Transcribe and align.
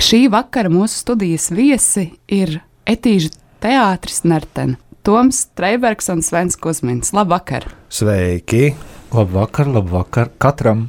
Šī 0.00 0.30
vakara 0.32 0.70
mūsu 0.72 1.02
studijas 1.02 1.50
viesi 1.52 2.06
ir 2.32 2.54
Etīža 2.88 3.34
teātris 3.60 4.22
Nerten. 4.24 4.78
Toms 5.04 5.42
Streibergs 5.44 6.08
un 6.08 6.22
Svens 6.24 6.56
Kusmins. 6.56 7.12
Labvakar! 7.12 7.66
Sveiki! 7.92 8.70
Labvakar, 9.12 9.68
labvakar 9.68 10.32
katram! 10.40 10.86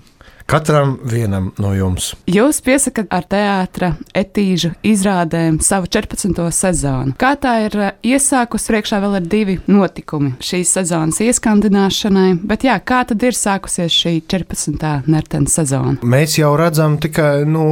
Katram 0.52 0.98
vienam 1.08 1.46
no 1.64 1.70
jums. 1.72 2.10
Jūs 2.28 2.58
piesakat 2.66 3.08
ar 3.16 3.24
teātra 3.24 3.94
etīžu 4.12 4.74
izrādēm 4.84 5.62
savu 5.64 5.88
14. 5.88 6.42
sezonu. 6.52 7.14
Kā 7.16 7.30
tā 7.40 7.54
ir 7.70 7.78
eh, 7.80 7.94
iesākusi, 8.12 8.68
priekšā 8.74 8.98
vēl 9.00 9.14
ir 9.22 9.30
divi 9.32 9.54
notikumi 9.72 10.34
šīs 10.44 10.74
sezonas 10.76 11.22
ieskandināšanai, 11.24 12.34
bet 12.44 12.66
jā, 12.68 12.76
kā 12.84 13.00
tad 13.08 13.24
ir 13.24 13.38
sākusies 13.38 13.96
šī 13.96 14.12
14. 14.28 15.08
nertena 15.08 15.54
sezona? 15.54 15.94
Mēs 16.04 16.36
jau 16.36 16.50
redzam 16.60 16.98
tikai 17.00 17.46
no 17.48 17.70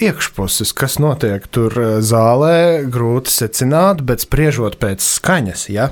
iekšpuses, 0.00 0.72
kas 0.72 0.96
notiek 1.04 1.44
tur 1.52 1.76
eh, 1.76 1.90
zālē, 2.00 2.86
grūti 2.88 3.34
secināt, 3.34 4.00
bet 4.00 4.24
spriežot 4.24 4.78
pēc 4.80 5.04
skaņas, 5.04 5.66
ja? 5.76 5.90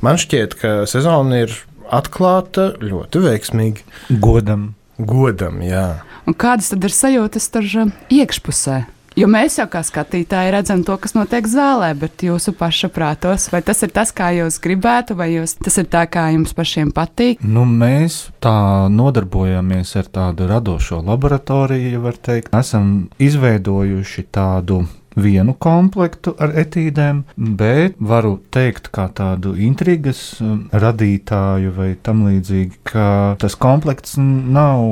man 0.00 0.16
šķiet, 0.16 0.56
ka 0.62 0.72
sezona 0.88 1.42
ir 1.44 1.58
atklāta 1.92 2.70
ļoti 2.80 3.22
veiksmīgi. 3.26 3.84
Godam! 4.24 4.70
Godam, 4.98 5.62
jā. 5.64 5.86
Un 6.28 6.36
kādas 6.38 6.70
tad 6.72 6.84
ir 6.86 6.94
sajūtas 6.94 7.48
tur 7.52 7.66
uh, 7.82 7.94
iekšpusē? 8.14 8.84
Jo 9.14 9.28
mēs 9.30 9.60
jau 9.60 9.68
kā 9.70 9.78
skatītāji 9.86 10.50
redzam 10.50 10.80
to, 10.82 10.96
kas 10.98 11.12
notiek 11.14 11.46
zālē, 11.46 11.92
bet 11.94 12.24
jūsu 12.26 12.50
paša 12.58 12.88
prātos, 12.90 13.46
vai 13.52 13.60
tas 13.62 13.84
ir 13.86 13.92
tas, 13.94 14.10
kā 14.10 14.32
jūs 14.34 14.58
gribētu, 14.62 15.14
vai 15.14 15.28
jūs, 15.36 15.54
tas 15.62 15.78
ir 15.78 15.86
tā, 15.92 16.02
kā 16.10 16.24
jums 16.34 16.50
pašiem 16.56 16.90
patīk? 16.94 17.38
Nu, 17.46 17.62
mēs 17.62 18.32
tā 18.42 18.90
nodarbojamies 18.90 19.94
ar 20.02 20.10
tādu 20.18 20.50
radošo 20.50 20.98
laboratoriju, 21.06 21.92
ja 21.94 22.02
var 22.02 22.18
teikt. 22.18 22.50
Esam 22.58 23.06
izveidojuši 23.22 24.26
tādu 24.34 24.82
vienu 25.14 25.54
komplektu 25.54 26.34
ar 26.42 26.54
etīdēm, 26.64 27.22
bet 27.36 27.98
varu 28.02 28.36
teikt, 28.54 28.90
kā 28.94 29.06
tādu 29.14 29.54
intrigas 29.60 30.20
um, 30.42 30.66
radītāju 30.72 31.72
vai 31.76 31.90
tam 32.02 32.24
līdzīgi, 32.28 32.80
ka 32.90 33.06
tas 33.40 33.56
komplekts 33.58 34.16
nav 34.18 34.82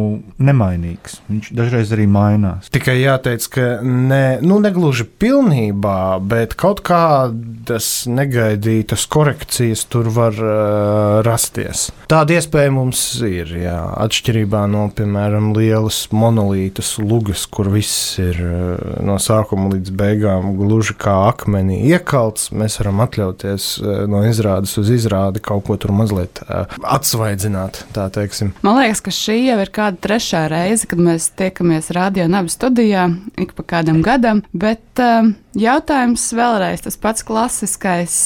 nemainīgs. 0.43 1.21
Viņš 1.31 1.51
dažreiz 1.59 1.93
arī 1.95 2.07
mainās. 2.11 2.71
Tikai 2.73 2.99
jāteic, 3.01 3.49
ka 3.53 3.67
ne, 3.83 4.39
nu, 4.45 4.61
negluži 4.63 5.07
pilnībā, 5.07 6.21
bet 6.23 6.57
kaut 6.59 6.85
kādas 6.87 7.91
negaidītas 8.11 9.07
korekcijas 9.11 9.87
tur 9.91 10.11
var 10.15 10.39
uh, 10.39 11.21
rasties. 11.27 11.89
Tāda 12.11 12.39
iespēja 12.39 12.73
mums 12.75 13.03
ir, 13.27 13.55
jā, 13.65 13.79
atšķirībā 14.07 14.65
no, 14.71 14.87
piemēram, 14.95 15.53
lielas 15.57 16.05
monolītas 16.15 16.95
lugas, 17.03 17.47
kur 17.51 17.71
viss 17.73 18.19
ir 18.23 18.39
uh, 18.47 19.03
no 19.03 19.19
sākuma 19.23 19.73
līdz 19.75 19.93
beigām 19.97 20.12
beigām 20.13 20.53
gluži 20.59 20.95
kā 20.99 21.15
akmenī 21.31 21.81
iekalts. 21.91 22.51
Mēs 22.55 22.79
varam 22.81 23.03
atļauties 23.05 23.69
eh, 23.81 24.05
no 24.11 24.23
izrādes 24.29 24.75
uz 24.81 24.91
izrādi 24.93 25.43
kaut 25.45 25.67
ko 25.69 25.79
tur 25.81 25.95
mazliet 25.97 26.43
eh, 26.47 26.77
atsvaidzināt. 26.83 27.85
Man 28.63 28.81
liekas, 28.81 29.03
ka 29.05 29.15
šī 29.15 29.39
jau 29.49 29.59
ir 29.63 29.73
kāda 29.75 30.01
trešā 30.07 30.47
reize, 30.53 30.89
kad 30.91 31.01
mēs 31.03 31.31
tiekamies 31.39 31.93
radio 31.97 32.29
nabu 32.31 32.53
studijā 32.53 33.09
ik 33.41 33.55
pa 33.57 33.67
kādam 33.77 34.03
gadam. 34.05 34.43
Bet 34.53 35.01
um, 35.01 35.33
jautājums 35.59 36.25
vēlreiz 36.37 36.85
tas 36.85 36.97
pats 37.01 37.25
klasiskais. 37.27 38.17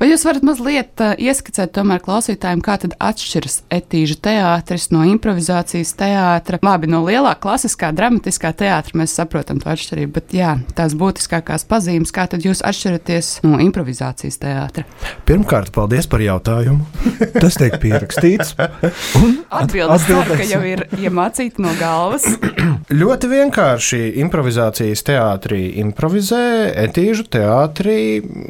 Vai 0.00 0.08
jūs 0.10 0.24
varat 0.26 0.44
mazliet 0.46 1.02
ieskicēt 1.20 1.74
tomēr 1.76 2.02
klausītājiem, 2.04 2.62
kā 2.64 2.76
tad 2.82 2.96
atšķiras 3.02 3.62
etīžu 3.74 4.18
teātris 4.24 4.90
no 4.94 5.04
improvizācijas 5.08 5.94
teātra? 5.98 6.60
Labi, 6.64 6.90
no 6.90 7.04
lielā 7.06 7.34
klasiskā 7.40 7.92
dramatiskā 7.96 8.54
teātra 8.56 9.00
mēs 9.00 9.16
saprotam 9.16 9.60
to 9.62 9.70
atšķirību, 9.72 10.14
bet 10.16 10.36
jā, 10.36 10.54
tās 10.76 10.96
būtiskākās 11.14 11.64
pazīmes, 11.70 12.10
kā 12.10 12.26
tad 12.26 12.42
jūs 12.44 12.62
atšķiraties 12.66 13.44
no 13.46 13.60
improvizācijas 13.62 14.40
teātra? 14.42 14.84
Pirmkārt, 15.28 15.70
paldies 15.74 16.08
par 16.10 16.22
jautājumu. 16.24 16.82
Tas 17.42 17.58
tiek 17.60 17.76
pierakstīts. 17.82 18.56
Atbildes 18.58 20.06
ceru, 20.08 20.24
ka 20.34 20.48
jau 20.48 20.62
ir 20.66 20.84
iemācīta 20.98 21.62
no 21.62 21.74
galvas. 21.78 22.26
Ļoti 23.02 23.30
vienkārši 23.30 24.02
improvizācijas 24.24 25.04
teātrī 25.06 25.62
improvizē, 25.84 26.72
etīžu 26.88 27.28
teātrī 27.30 27.98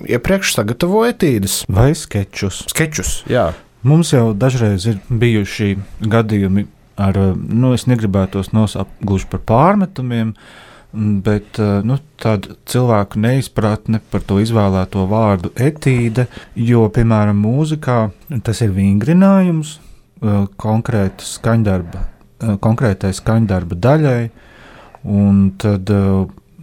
iepriekš 0.08 0.56
sagatavo 0.56 1.04
etīdes. 1.10 1.62
Vai 1.68 1.92
skečus. 1.98 2.64
Skečus, 2.72 3.20
jā. 3.30 3.50
Mums 3.84 4.14
jau 4.14 4.30
dažreiz 4.32 4.86
ir 4.88 5.02
bijuši 5.12 5.74
gadījumi 6.08 6.64
ar, 6.96 7.18
nu, 7.36 7.74
es 7.76 7.84
negribētos 7.90 8.54
nosaukt 8.56 9.02
gluži 9.04 9.28
par 9.28 9.42
pārmetumiem, 9.44 10.32
bet 10.94 11.58
nu, 11.86 11.98
tāda 12.22 12.54
cilvēku 12.70 13.20
neizpratne 13.22 14.00
par 14.12 14.22
to 14.26 14.38
izvēlēto 14.42 15.06
vārdu 15.10 15.50
etīde, 15.60 16.28
jo, 16.54 16.86
piemēram, 16.94 17.40
mūzikā 17.42 17.98
tas 18.46 18.62
ir 18.64 18.74
vingrinājums 18.76 19.78
konkrēta 20.60 21.26
skaņdarba, 21.26 22.06
konkrētai 22.64 23.12
skaņdarba 23.16 23.78
daļai, 23.88 24.20
un 25.04 25.44
tad 25.60 25.90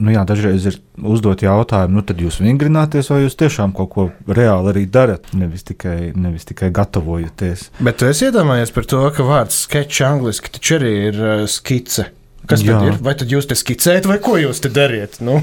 nu, 0.01 0.11
jā, 0.13 0.23
dažreiz 0.27 0.65
ir 0.69 0.77
uzdot 0.97 1.43
jautājumu, 1.45 1.99
nu, 1.99 2.05
tad 2.05 2.21
jūs 2.21 2.39
vingrināties, 2.41 3.09
vai 3.13 3.21
jūs 3.25 3.37
tiešām 3.39 3.75
kaut 3.77 3.91
ko 3.93 4.07
reāli 4.29 4.73
arī 4.73 4.85
darat, 4.89 5.29
nevis 5.37 5.65
tikai, 5.67 6.11
nevis 6.17 6.47
tikai 6.49 6.71
gatavojaties. 6.73 7.69
Bet 7.83 8.03
es 8.07 8.23
iedomājos 8.25 8.73
par 8.75 8.89
to, 8.89 9.03
ka 9.15 9.27
vārds 9.27 9.61
sketch 9.67 10.03
angliski 10.07 10.53
taču 10.57 10.79
arī 10.79 10.95
ir 11.11 11.21
uh, 11.21 11.45
skice. 11.49 12.09
Kas 12.49 12.63
Jā. 12.65 12.73
tad 12.73 12.87
ir? 12.87 12.97
Vai 13.05 13.13
tad 13.17 13.31
jūs 13.31 13.47
te 13.49 13.55
skicējat, 13.57 14.07
vai 14.09 14.17
ko 14.23 14.35
jūs 14.39 14.61
te 14.63 14.71
dariet? 14.73 15.19
Nu? 15.23 15.37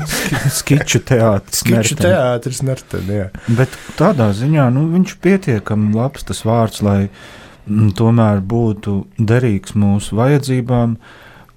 Skiču 0.58 1.00
teātris. 1.06 1.62
Skiču 1.62 1.98
teātris, 2.00 2.62
nerten, 2.66 3.06
jā. 3.12 3.28
Bet 3.46 3.74
tādā 3.98 4.30
ziņā, 4.36 4.66
nu, 4.74 4.88
viņš 4.96 5.14
pietiekami 5.24 5.94
labs 5.96 6.26
tas 6.28 6.42
vārds, 6.46 6.82
lai 6.84 6.98
m, 7.06 7.10
mm, 7.68 7.94
tomēr 7.98 8.42
būtu 8.42 8.98
derīgs 9.18 9.76
mūsu 9.78 10.18
vajadzībām. 10.18 10.98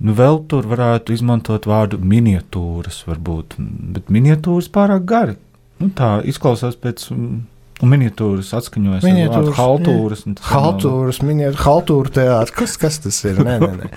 Nu, 0.02 0.18
vēl 0.18 0.42
tur 0.50 0.66
varētu 0.70 1.14
izmantot 1.14 1.68
vārdu 1.70 2.00
miniatūras, 2.02 3.04
varbūt, 3.10 3.58
bet 3.98 4.14
miniatūras 4.14 4.70
pārāk 4.74 5.06
gari. 5.10 5.38
Nu, 5.82 5.90
tā 5.98 6.20
izklausās 6.30 6.78
pēc 6.78 7.10
Un 7.14 7.42
miniatūras 7.88 8.52
atskaņojas 8.58 9.06
miniatūras, 9.06 9.56
haltūras. 9.58 10.24
Haltūras, 10.46 11.20
miniatūras, 11.26 11.62
haltūra 11.66 12.14
teātris. 12.16 12.56
Kas, 12.56 12.76
kas 12.82 13.00
tas 13.04 13.18
ir? 13.28 13.40
Nē, 13.42 13.58
nē, 13.62 13.72
nē. 13.80 13.90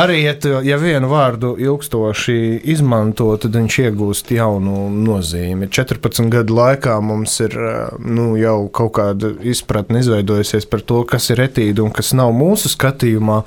Arī, 0.00 0.18
ja, 0.24 0.34
tu, 0.38 0.54
ja 0.66 0.78
vienu 0.80 1.10
vārdu 1.12 1.54
ilgstoši 1.62 2.36
izmanto, 2.72 3.28
tad 3.42 3.56
viņš 3.58 3.78
iegūst 3.86 4.32
jaunu 4.36 4.86
nozīmi. 4.92 5.70
14 5.72 6.30
gadu 6.32 6.56
laikā 6.58 6.98
mums 7.04 7.38
ir 7.44 7.56
nu, 8.02 8.32
jau 8.40 8.56
kaut 8.74 8.94
kāda 8.98 9.34
izpratne 9.52 10.02
izveidojusies 10.02 10.68
par 10.70 10.84
to, 10.86 11.02
kas 11.08 11.30
ir 11.34 11.44
etīda 11.46 11.84
un 11.84 11.92
kas 11.94 12.14
nav 12.18 12.34
mūsu 12.36 12.72
skatījumā. 12.72 13.42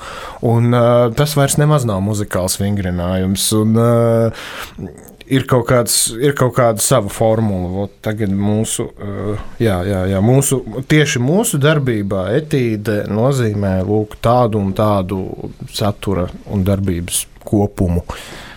Un, 0.45 0.71
uh, 0.73 1.09
tas 1.17 1.35
vairs 1.37 1.59
nemaz 1.61 1.87
nav 1.87 2.03
muzikāls 2.05 2.59
vingrinājums. 2.61 3.49
Un, 3.59 3.75
uh, 3.79 5.11
ir 5.31 5.45
kaut, 5.49 5.65
kāds, 5.69 5.97
ir 6.21 6.35
kaut 6.37 6.55
kāda 6.57 6.83
sava 6.83 7.11
formula. 7.13 7.69
Vot 7.73 7.99
tagad 8.05 8.33
mūsu, 8.33 8.87
uh, 8.89 9.45
jā, 9.61 9.79
jā, 9.87 10.05
jā, 10.13 10.23
mūsu, 10.23 10.61
tieši 10.89 11.21
mūsu 11.23 11.59
darbībā 11.61 12.27
etīde 12.39 13.03
nozīmē 13.11 13.77
lūk, 13.85 14.19
tādu 14.23 14.61
un 14.61 14.73
tādu 14.77 15.21
satura 15.73 16.27
un 16.51 16.65
darbības 16.65 17.25
kopumu. 17.45 18.05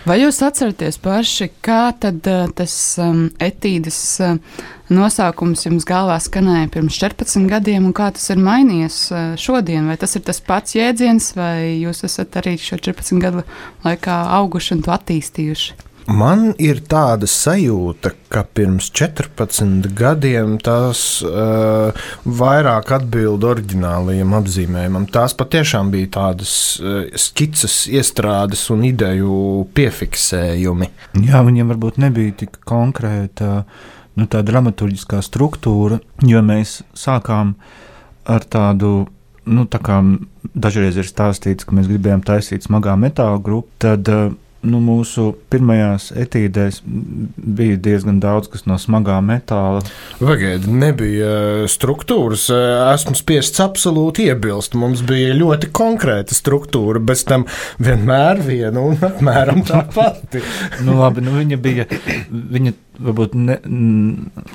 Vai 0.07 0.15
jūs 0.21 0.39
atceraties 0.41 0.97
paši, 1.03 1.49
kā 1.65 1.89
tad 2.01 2.25
uh, 2.29 2.47
tas 2.55 2.73
um, 3.03 3.27
etīdes 3.43 3.99
uh, 4.25 4.37
nosaukums 4.89 5.67
jums 5.67 5.85
galvā 5.85 6.15
skanēja 6.23 6.71
pirms 6.73 6.97
14 7.01 7.45
gadiem, 7.51 7.89
un 7.89 7.93
kā 7.93 8.07
tas 8.15 8.31
ir 8.33 8.41
mainījies 8.41 9.01
šodien? 9.41 9.91
Vai 9.91 9.99
tas 10.01 10.15
ir 10.17 10.23
tas 10.25 10.41
pats 10.41 10.77
jēdziens, 10.79 11.33
vai 11.37 11.75
jūs 11.83 12.01
esat 12.07 12.39
arī 12.41 12.55
šo 12.61 12.79
14 12.89 13.21
gadu 13.21 13.45
laikā 13.85 14.23
auguši 14.39 14.77
un 14.77 14.87
to 14.87 14.95
attīstījuši? 14.95 15.88
Man 16.09 16.55
ir 16.57 16.79
tāda 16.89 17.27
sajūta, 17.29 18.11
ka 18.33 18.41
pirms 18.57 18.87
14 18.97 19.91
gadiem 19.97 20.55
tās 20.65 21.19
uh, 21.21 21.93
vairāk 22.25 22.89
atbild 22.97 23.45
oriģinālajiem 23.45 24.33
apzīmējumam. 24.39 25.05
Tās 25.13 25.35
patiešām 25.37 25.91
bija 25.93 26.09
tādas 26.17 26.53
uh, 26.81 27.03
skices, 27.13 27.83
iestrādes 27.93 28.65
un 28.73 28.87
ideju 28.89 29.67
piefiksējumi. 29.77 30.89
Jā, 31.29 31.43
viņiem 31.45 31.75
varbūt 31.75 32.01
nebija 32.01 32.39
tik 32.41 32.57
konkrēta 32.65 33.51
nu, 34.17 34.25
tā 34.25 34.41
dramaturgiskā 34.45 35.21
struktūra, 35.25 36.01
jo 36.25 36.41
mēs 36.41 36.79
sākām 36.97 37.53
ar 38.25 38.49
tādu 38.49 39.05
nu, 39.49 39.69
tā 39.69 39.77
kā 39.85 40.01
dažreiz 40.57 40.97
ir 40.97 41.05
stāstīts, 41.05 41.69
ka 41.69 41.77
mēs 41.77 41.89
gribējām 41.91 42.25
taisīt 42.25 42.65
smagā 42.65 42.97
metāla 42.97 43.37
grupu, 43.45 43.69
tad 43.85 44.09
uh, 44.09 44.31
nu, 44.65 44.79
mūsu 44.83 45.29
pirmajās 45.51 46.09
etīdēs 46.19 46.81
bija 46.83 47.77
diezgan 47.79 48.19
daudz 48.23 48.49
kas 48.51 48.65
no 48.69 48.75
smagā 48.81 49.19
metāla. 49.23 49.83
Pagaidiet, 50.19 50.67
nebija 50.67 51.29
eh, 51.29 51.63
struktūras. 51.71 52.49
Eh, 52.53 52.73
esmu 52.93 53.15
spiests 53.19 53.63
absolūti 53.63 54.27
iebilst. 54.29 54.75
Mums 54.79 55.03
bija 55.07 55.37
ļoti 55.37 55.71
konkrēta 55.75 56.35
struktūra, 56.37 57.01
bez 57.03 57.23
tam 57.29 57.47
vienmēr 57.83 58.43
viena 58.45 58.83
un 58.83 58.99
apmēram 59.09 59.63
tā 59.67 59.85
pati. 59.95 60.43
nu, 60.85 60.99
labi, 60.99 61.23
nu, 61.25 61.37
viņa 61.39 61.61
bija. 61.63 61.87
Viņa 62.29 62.75
varbūt 63.03 63.35
ne, 63.39 63.57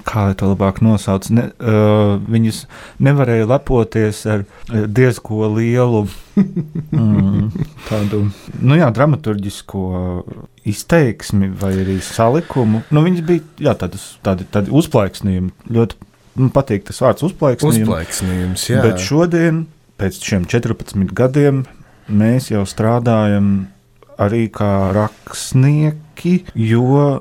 kā 0.08 0.26
to 0.38 0.50
labāk 0.52 0.80
nosauc, 0.84 1.28
ne, 1.34 1.48
uh, 1.58 2.16
viņas 2.30 2.64
nevarēja 3.04 3.48
lepoties 3.50 4.24
ar 4.30 4.44
diezko 4.68 5.48
lielu 5.54 6.04
mm, 6.98 7.66
tādu 7.88 8.24
nu 8.60 8.78
jā, 8.78 8.90
dramaturgisko 8.94 9.84
izteiksmi 10.68 11.50
vai 11.60 11.74
arī 11.84 11.98
salikumu. 12.04 12.84
Nu, 12.94 13.04
viņas 13.04 13.26
bija 13.28 13.68
jā, 13.68 13.76
tādas, 13.84 14.14
tādi, 14.24 14.48
tādi 14.52 14.72
uzplaiksnījumi. 14.74 15.52
Ļoti 15.74 16.12
man 16.40 16.50
patīk 16.54 16.88
tas 16.88 17.00
vārds 17.04 17.26
uzplaiksnījums. 17.28 17.84
Uzplaiksnījums, 17.84 18.66
jā. 18.70 18.82
Bet 18.84 19.02
šodien, 19.04 19.64
pēc 20.00 20.18
šiem 20.24 20.48
14 20.50 21.14
gadiem, 21.16 21.62
mēs 22.08 22.50
jau 22.52 22.64
strādājam 22.68 23.54
arī 24.20 24.46
kā 24.52 24.92
rakstnieki, 24.94 26.36
jo 26.54 27.20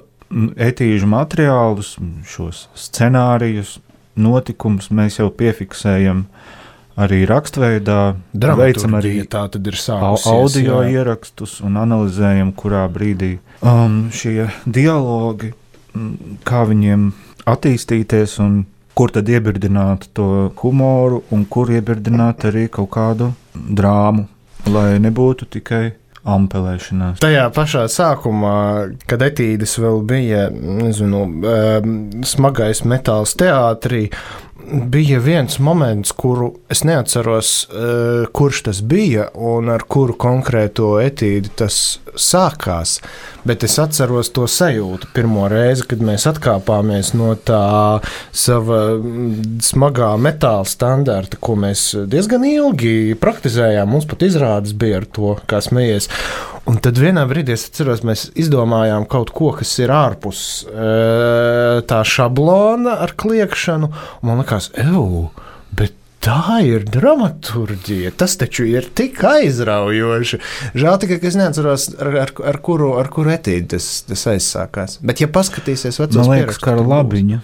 etīžu 0.57 1.07
materiālus, 1.09 1.95
šos 2.27 2.67
scenārijus, 2.77 3.77
notikumus 4.15 4.91
mēs 4.93 5.19
jau 5.19 5.29
piefiksējam 5.33 6.25
arī 6.99 7.23
rakstveidā. 7.29 7.99
Veicam 8.33 8.97
arī 8.99 9.15
tā 9.29 9.47
tad 9.53 9.67
ir 9.69 9.77
sākusies, 9.79 10.29
audio 10.29 10.81
jā. 10.83 10.99
ierakstus 10.99 11.59
un 11.65 11.79
analizējam, 11.81 12.53
kurā 12.57 12.85
brīdī 12.93 13.37
um, 13.61 14.07
šie 14.13 14.51
dialogi, 14.65 15.53
kā 16.45 16.63
viņiem 16.69 17.09
attīstīties 17.49 18.37
un 18.43 18.63
kur 18.93 19.13
tad 19.13 19.29
iebirdināt 19.29 20.11
to 20.13 20.51
humoru 20.61 21.23
un 21.33 21.47
kur 21.49 21.71
iebirdināt 21.73 22.45
arī 22.49 22.67
kaut 22.71 22.91
kādu 22.93 23.31
drāmu, 23.53 24.27
lai 24.69 24.99
nebūtu 25.01 25.49
tikai 25.57 25.85
ampelēšanās. 26.23 27.19
Tajā 27.23 27.47
pašā 27.55 27.83
sākumā, 27.91 28.55
kad 29.09 29.23
etīdes 29.25 29.75
vēl 29.81 30.01
bija 30.07 30.47
nezinu, 30.53 31.25
smagais 32.27 32.83
metāls 32.87 33.35
teātrī, 33.39 34.05
bija 34.71 35.19
viens 35.19 35.59
moments, 35.59 36.11
kuru 36.11 36.53
es 36.71 36.83
neatceros, 36.87 37.51
uh, 37.69 38.27
kurš 38.33 38.63
tas 38.69 38.81
bija 38.81 39.27
un 39.33 39.69
ar 39.73 39.85
kuru 39.89 40.15
konkrēto 40.19 40.95
etīdi 41.03 41.51
tas 41.59 41.79
sākās. 42.13 42.99
Bet 43.43 43.65
es 43.67 43.75
atceros 43.81 44.31
to 44.35 44.45
sajūtu 44.47 45.09
pirmo 45.15 45.47
reizi, 45.51 45.85
kad 45.89 46.03
mēs 46.05 46.27
atkāpāmies 46.29 47.13
no 47.17 47.33
tā 47.35 47.99
sava 48.31 48.81
smagā 49.63 50.13
metāla 50.21 50.67
standarta, 50.69 51.39
ko 51.41 51.57
mēs 51.59 51.89
diezgan 52.09 52.45
ilgi 52.47 53.17
praktizējām. 53.19 53.89
Mums 53.89 54.07
pat 54.09 54.25
izrādes 54.29 54.75
bija 54.77 55.01
ar 55.01 55.09
to, 55.09 55.35
kā 55.49 55.59
smējies. 55.63 56.09
Un 56.69 56.77
tad 56.79 56.95
vienā 56.95 57.25
brīdī 57.27 57.57
es 57.57 57.65
atceros, 57.67 58.05
mēs 58.07 58.29
izdomājām 58.39 59.03
kaut 59.11 59.33
ko, 59.35 59.51
kas 59.57 59.73
ir 59.83 59.91
ārpus 59.91 60.43
uh, 60.69 61.81
tā 61.89 61.99
šablona 62.07 63.01
ar 63.03 63.11
kliekšanu. 63.19 63.89
Man 64.23 64.39
liekas, 64.39 64.69
evo, 64.79 65.33
bet 65.75 65.97
tā 66.23 66.59
ir 66.65 66.85
dramaturgija. 66.87 68.13
Tas 68.17 68.37
taču 68.39 68.65
ir 68.69 68.87
tik 68.95 69.19
aizraujoši. 69.27 70.39
Žēl 70.77 70.99
tikai, 71.03 71.19
ka 71.21 71.29
es 71.29 71.37
neatceros, 71.39 71.89
ar, 71.99 72.17
ar, 72.23 72.33
ar, 72.53 72.59
kuru, 72.63 72.93
ar 73.01 73.11
kuru 73.13 73.33
etīdi 73.35 73.73
tas, 73.75 73.89
tas 74.07 74.25
aizsākās. 74.33 74.99
Bet, 75.03 75.23
ja 75.23 75.29
paskatīsies 75.31 75.99
vecos 76.01 76.23
Man 76.23 76.37
liekas, 76.37 76.61
ka 76.63 76.75
ar 76.77 76.83
labiņu. 76.87 77.39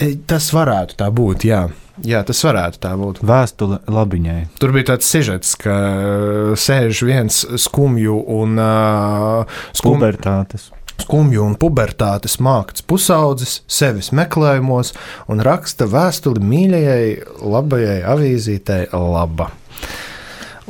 E, 0.00 0.12
tas 0.30 0.50
varētu 0.56 0.98
tā 1.00 1.10
būt, 1.14 1.46
jā. 1.50 1.66
Jā, 2.06 2.22
tas 2.24 2.38
varētu 2.46 2.80
tā 2.80 2.94
būt. 2.96 3.20
Vēstule 3.28 3.82
labiņai. 3.90 4.40
Tur 4.62 4.72
bija 4.72 4.94
tāds 4.94 5.10
sižets, 5.10 5.52
ka 5.60 5.76
uh, 5.76 6.52
sēž 6.56 7.02
viens 7.04 7.42
skumju 7.60 8.22
un 8.40 8.56
uh, 8.56 9.58
skum... 9.76 9.98
pubertātes 9.98 10.70
skumju 11.02 11.42
un 11.44 11.56
pubertātes 11.60 12.38
mākts 12.42 12.84
pusaudzis 12.86 13.60
sevis 13.70 14.12
meklējumos 14.16 14.94
un 15.30 15.42
raksta 15.46 15.88
vēstuli 15.90 16.42
mīļajai, 16.44 17.10
labajai 17.42 17.98
avīzītei 18.14 18.86
Laba. 18.92 19.50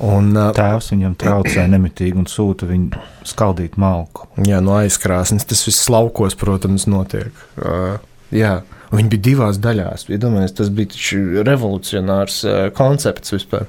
Un, 0.01 0.33
Tēvs 0.33 0.95
viņam 0.95 1.15
traucē 1.21 1.67
nemitīgi 1.69 2.23
un 2.23 2.29
sūta 2.31 2.65
viņu 2.69 3.01
skaldīt 3.29 3.77
malku. 3.81 4.31
Jā, 4.49 4.63
no 4.65 4.79
aizkrāsnes 4.79 5.45
tas 5.49 5.61
viss 5.67 5.91
laukos, 5.93 6.37
protams, 6.41 6.87
notiek. 6.89 7.35
Uh, 7.61 7.99
jā. 8.33 8.61
Viņi 8.91 9.11
bija 9.13 9.23
divās 9.29 9.59
daļās. 9.63 10.09
Iedomājieties, 10.11 10.57
tas 10.59 10.71
bija 10.75 11.45
revolucionārs 11.47 12.41
uh, 12.47 12.63
koncepts 12.75 13.37
vispār. 13.37 13.69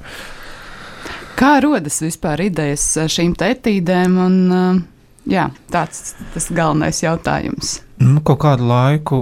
Kā 1.37 1.55
rodas 1.61 1.99
vispār 2.01 2.45
idejas 2.47 2.85
šīm 3.11 3.35
tētīdēm 3.37 4.17
un 4.23 4.39
uh, 4.55 4.81
Jā, 5.29 5.51
tāds 5.69 6.15
tas 6.33 6.47
galvenais 6.49 7.03
jautājums. 7.03 7.79
Nu, 8.01 8.21
kaut 8.25 8.41
kādu 8.41 8.65
laiku 8.69 9.19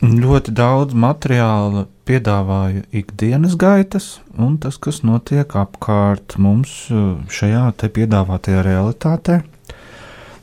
ļoti 0.00 0.52
daudz 0.56 0.96
materiāla 0.96 1.86
piedāvāja 2.08 2.84
ikdienas 2.96 3.56
gaitas, 3.60 4.18
un 4.36 4.58
tas, 4.60 4.78
kas 4.80 5.02
notiek 5.04 5.52
apkārt 5.56 6.36
mums 6.40 6.72
uh, 6.92 7.20
šajā 7.32 7.66
te 7.80 7.90
piedāvātajā 7.92 8.64
realitātē. 8.66 9.40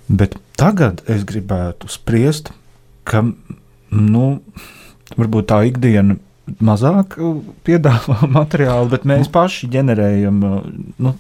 Bet 0.08 0.38
tagad 0.58 1.04
es 1.12 1.26
gribētu 1.28 1.90
spriest, 1.92 2.54
ka 3.08 3.26
nu, 3.92 4.28
varbūt 5.18 5.50
tā 5.52 5.64
ikdiena 5.70 6.18
mazāk 6.64 7.18
uh, 7.20 7.40
piedāvā 7.68 8.28
materiālu, 8.40 8.92
bet 8.94 9.08
mēs 9.10 9.32
paši 9.34 9.70
ģenerējam 9.74 10.44
uh, 10.48 10.60
nu, 11.04 11.16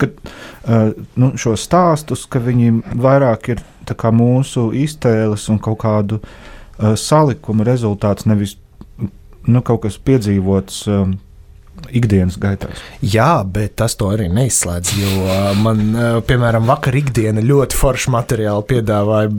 kad, 0.00 0.18
uh, 0.66 0.92
nu, 1.18 1.32
šos 1.40 1.66
stāstus, 1.68 2.26
ka 2.30 2.42
viņi 2.42 2.80
vairāk 2.94 3.50
ir 3.54 3.64
mūsu 4.12 4.72
iztēles 4.74 5.44
un 5.52 5.60
kaut 5.62 5.78
kādu 5.84 6.16
salikumu 6.76 7.64
rezultāts, 7.64 8.26
nevis 8.26 8.56
nu, 9.46 9.62
kaut 9.62 9.84
kas 9.86 9.96
piedzīvots. 10.02 10.82
Um, 10.90 11.14
ikdienas 11.96 12.38
gaitās. 12.40 12.80
Jā, 13.02 13.44
bet 13.44 13.76
tas 13.80 13.96
to 13.98 14.10
arī 14.14 14.28
neizslēdz. 14.32 14.92
Jo 15.00 15.36
man, 15.62 15.84
piemēram, 16.28 16.66
vakar 16.70 16.96
ikdiena 16.98 17.44
ļoti 17.44 17.78
foršu 17.78 18.14
materiālu 18.14 18.64
piedāvāja. 18.70 19.30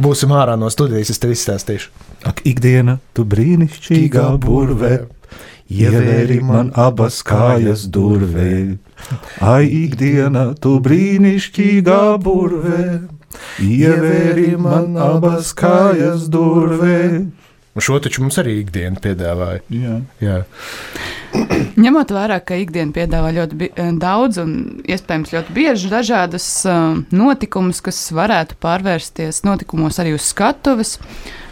Būsim 0.00 0.34
ārā 0.36 0.56
no 0.60 0.70
studijas, 0.72 1.12
es 1.14 1.22
tev 1.22 1.34
izstāstīšu. 1.36 1.92
Ak, 2.28 2.42
ikdiena, 2.48 2.98
tu 3.14 3.22
brīnišķīgā 3.28 4.26
burvē, 4.42 4.94
ievēri 5.70 6.40
man 6.42 6.72
abas 6.74 7.20
kājas 7.26 7.86
durvē. 7.94 8.78
Ai, 9.44 9.64
ikdiena, 9.84 10.48
tu 10.58 10.78
brīnišķīgā 10.82 12.00
burvē, 12.24 12.84
ievēri 13.62 14.56
man 14.58 14.98
abas 14.98 15.52
kājas 15.56 16.26
durvē. 16.32 17.28
Šo 17.78 18.00
taču 18.02 18.24
mums 18.24 18.34
arī 18.42 18.56
ikdiena 18.64 18.98
piedāvāja. 18.98 19.62
Jā. 19.70 20.00
Jā. 20.18 20.38
Ņemot 21.84 22.12
vērā, 22.14 22.38
ka 22.44 22.56
ikdiena 22.58 22.94
piedāvā 22.94 23.32
ļoti 23.36 23.72
daudz 24.00 24.40
un 24.42 24.54
iespējams 24.88 25.34
ļoti 25.34 25.56
bieži 25.56 25.90
dažādas 25.92 26.46
uh, 26.66 27.02
notikumus, 27.14 27.82
kas 27.84 28.00
varētu 28.16 28.58
pārvērsties 28.62 29.44
notikumos 29.46 30.00
arī 30.02 30.16
uz 30.16 30.30
skatuves, 30.30 30.96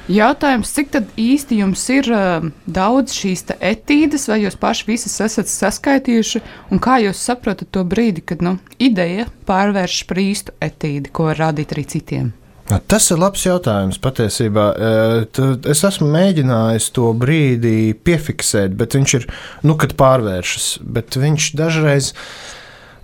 Jautājums, 0.07 0.71
cik 0.71 0.93
īsti 1.19 1.57
jums 1.65 1.83
ir 1.91 2.07
uh, 2.15 2.45
daudz 2.71 3.17
šīs 3.19 3.43
etīdes, 3.59 4.29
vai 4.31 4.39
jūs 4.45 4.55
paši 4.63 4.87
visas 4.87 5.17
esat 5.25 5.51
saskaitījuši, 5.51 6.45
un 6.71 6.79
kā 6.79 7.01
jūs 7.03 7.25
saprotat 7.27 7.73
to 7.75 7.83
brīdi, 7.83 8.23
kad 8.23 8.39
nu, 8.39 8.55
ideja 8.79 9.27
pārvērš 9.51 10.05
par 10.07 10.23
īstu 10.23 10.55
etīdi, 10.63 11.11
ko 11.11 11.33
var 11.33 11.49
rādīt 11.49 11.75
arī 11.75 11.89
citiem? 11.91 12.31
Tas 12.67 13.05
ir 13.15 13.21
labs 13.23 13.45
jautājums 13.47 14.01
patiesībā. 14.03 14.67
Es 15.71 15.85
esmu 15.87 16.09
mēģinājis 16.11 16.91
to 16.97 17.13
brīdi 17.15 17.95
piefiksēt, 17.95 18.75
bet 18.79 18.99
viņš 18.99 19.17
ir, 19.21 19.27
nu, 19.67 19.79
kad 19.79 19.95
pārvēršas, 19.99 20.71
bet 20.83 21.19
viņš 21.21 21.51
dažreiz 21.59 22.13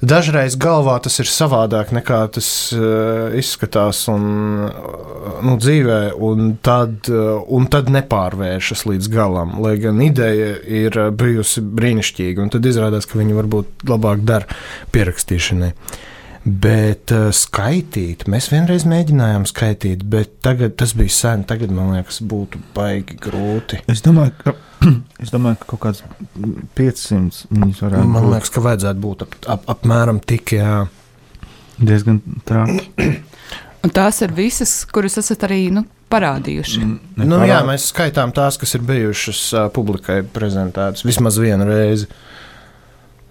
Dažreiz 0.03 0.57
galvā 0.59 0.97
tas 0.99 1.21
ir 1.23 1.29
savādāk 1.31 1.93
nekā 1.95 2.17
tas 2.35 2.47
uh, 2.75 3.31
izskatās 3.39 4.01
un, 4.11 4.25
uh, 4.67 5.37
nu, 5.47 5.55
dzīvē, 5.63 5.99
un 6.19 6.57
tad, 6.59 7.07
uh, 7.07 7.37
un 7.47 7.69
tad 7.71 7.87
nepārvēršas 7.95 8.83
līdz 8.91 9.11
galam. 9.13 9.55
Lai 9.63 9.77
gan 9.79 10.03
ideja 10.03 10.57
ir 10.59 10.99
bijusi 11.15 11.63
brīnišķīga, 11.63 12.43
un 12.43 12.51
tad 12.51 12.67
izrādās, 12.67 13.07
ka 13.07 13.21
viņi 13.21 13.39
varbūt 13.39 13.87
labāk 13.93 14.27
dara 14.27 14.59
pierakstīšanai. 14.91 15.71
Bet 16.43 17.13
uh, 17.15 17.29
skaitīt, 17.31 18.25
mēs 18.31 18.49
vienreiz 18.51 18.83
mēģinājām 18.91 19.45
skaitīt, 19.47 20.03
bet 20.11 20.41
tagad 20.43 20.75
tas 20.81 20.97
bija 20.99 21.15
sen. 21.15 21.45
Tagad 21.47 21.71
man 21.75 21.93
liekas, 21.95 22.19
būtu 22.27 22.59
baigi 22.75 23.15
grūti. 23.23 23.79
Es 23.93 24.03
domāju, 24.03 24.35
ka 24.43 24.57
Es 25.23 25.31
domāju, 25.33 25.61
ka 25.61 25.69
kaut 25.73 25.83
kāds 25.85 26.03
500 26.79 27.47
viņas 27.53 27.83
varētu 27.85 28.03
būt. 28.03 28.13
Man 28.15 28.29
liekas, 28.33 28.53
ka 28.53 28.63
vajadzētu 28.65 29.03
būt 29.03 29.25
ap, 29.27 29.37
ap, 29.55 29.69
apmēram 29.77 30.19
tik, 30.25 30.55
jā. 30.59 30.83
Diezgan 31.83 32.21
traki. 32.47 33.13
Un 33.83 33.91
tās 33.95 34.21
ir 34.23 34.35
visas, 34.35 34.75
kuras 34.91 35.19
esat 35.19 35.47
arī 35.49 35.65
nu, 35.75 35.85
parādījuši. 36.13 36.83
Mm, 36.83 37.15
ne, 37.19 37.29
nu. 37.31 37.41
Jā, 37.49 37.63
mēs 37.67 37.89
skaitām 37.91 38.35
tās, 38.35 38.59
kas 38.61 38.77
ir 38.79 38.85
bijušas 38.87 39.41
uh, 39.57 39.67
publikai 39.75 40.21
prezentētas 40.35 41.07
vismaz 41.07 41.39
vienu 41.43 41.67
reizi. 41.67 42.11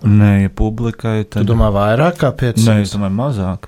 Nē, 0.01 0.31
ja 0.45 0.49
publikai 0.49 1.21
tad. 1.27 1.43
Tu 1.43 1.49
domā 1.51 1.69
vairāk 1.73 2.17
kā 2.23 2.31
500? 2.33 2.65
Nē, 2.65 2.85
es 2.85 2.95
domāju 2.95 3.17
mazāk. 3.19 3.67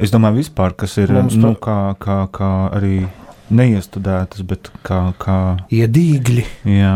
Es 0.00 0.12
domāju 0.14 0.40
vispār, 0.40 0.72
kas 0.80 0.96
ir, 1.02 1.12
Mums 1.12 1.36
nu, 1.36 1.52
kā, 1.60 1.92
kā, 2.00 2.22
kā 2.32 2.50
arī 2.72 3.02
neiestudētas, 3.52 4.44
bet 4.48 4.70
kā, 4.86 5.00
kā... 5.20 5.38
iedīgļi. 5.74 6.44
Jā. 6.72 6.94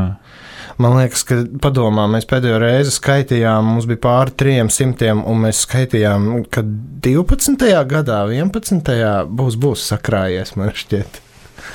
Man 0.81 0.97
liekas, 0.97 1.23
ka 1.29 1.37
padomā, 1.63 2.07
mēs 2.11 2.25
pēdējo 2.31 2.57
reizi 2.63 2.95
skaitījām, 2.97 3.75
mums 3.75 3.89
bija 3.91 4.01
pāri 4.07 4.35
300, 4.41 5.13
un 5.29 5.45
mēs 5.45 5.61
skaitījām, 5.67 6.31
ka 6.51 6.65
12. 7.05 7.69
gadā, 7.91 8.23
11. 8.33 8.91
būs, 9.29 9.59
būs 9.61 9.85
sakrājies, 9.93 10.55
man 10.59 10.73
šķiet. 10.75 11.21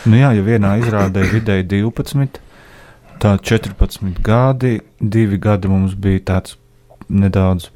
Nu 0.10 0.20
jā, 0.20 0.34
ja 0.36 0.44
vienā 0.46 0.76
izrādē 0.82 1.28
vidēji 1.30 1.68
12, 1.78 2.42
tā 3.20 3.36
14 3.38 4.24
gadi, 4.26 4.80
divi 5.00 5.40
gadi 5.42 5.72
mums 5.72 5.96
bija 6.00 6.24
tāds 6.34 6.58
nedaudz 7.10 7.70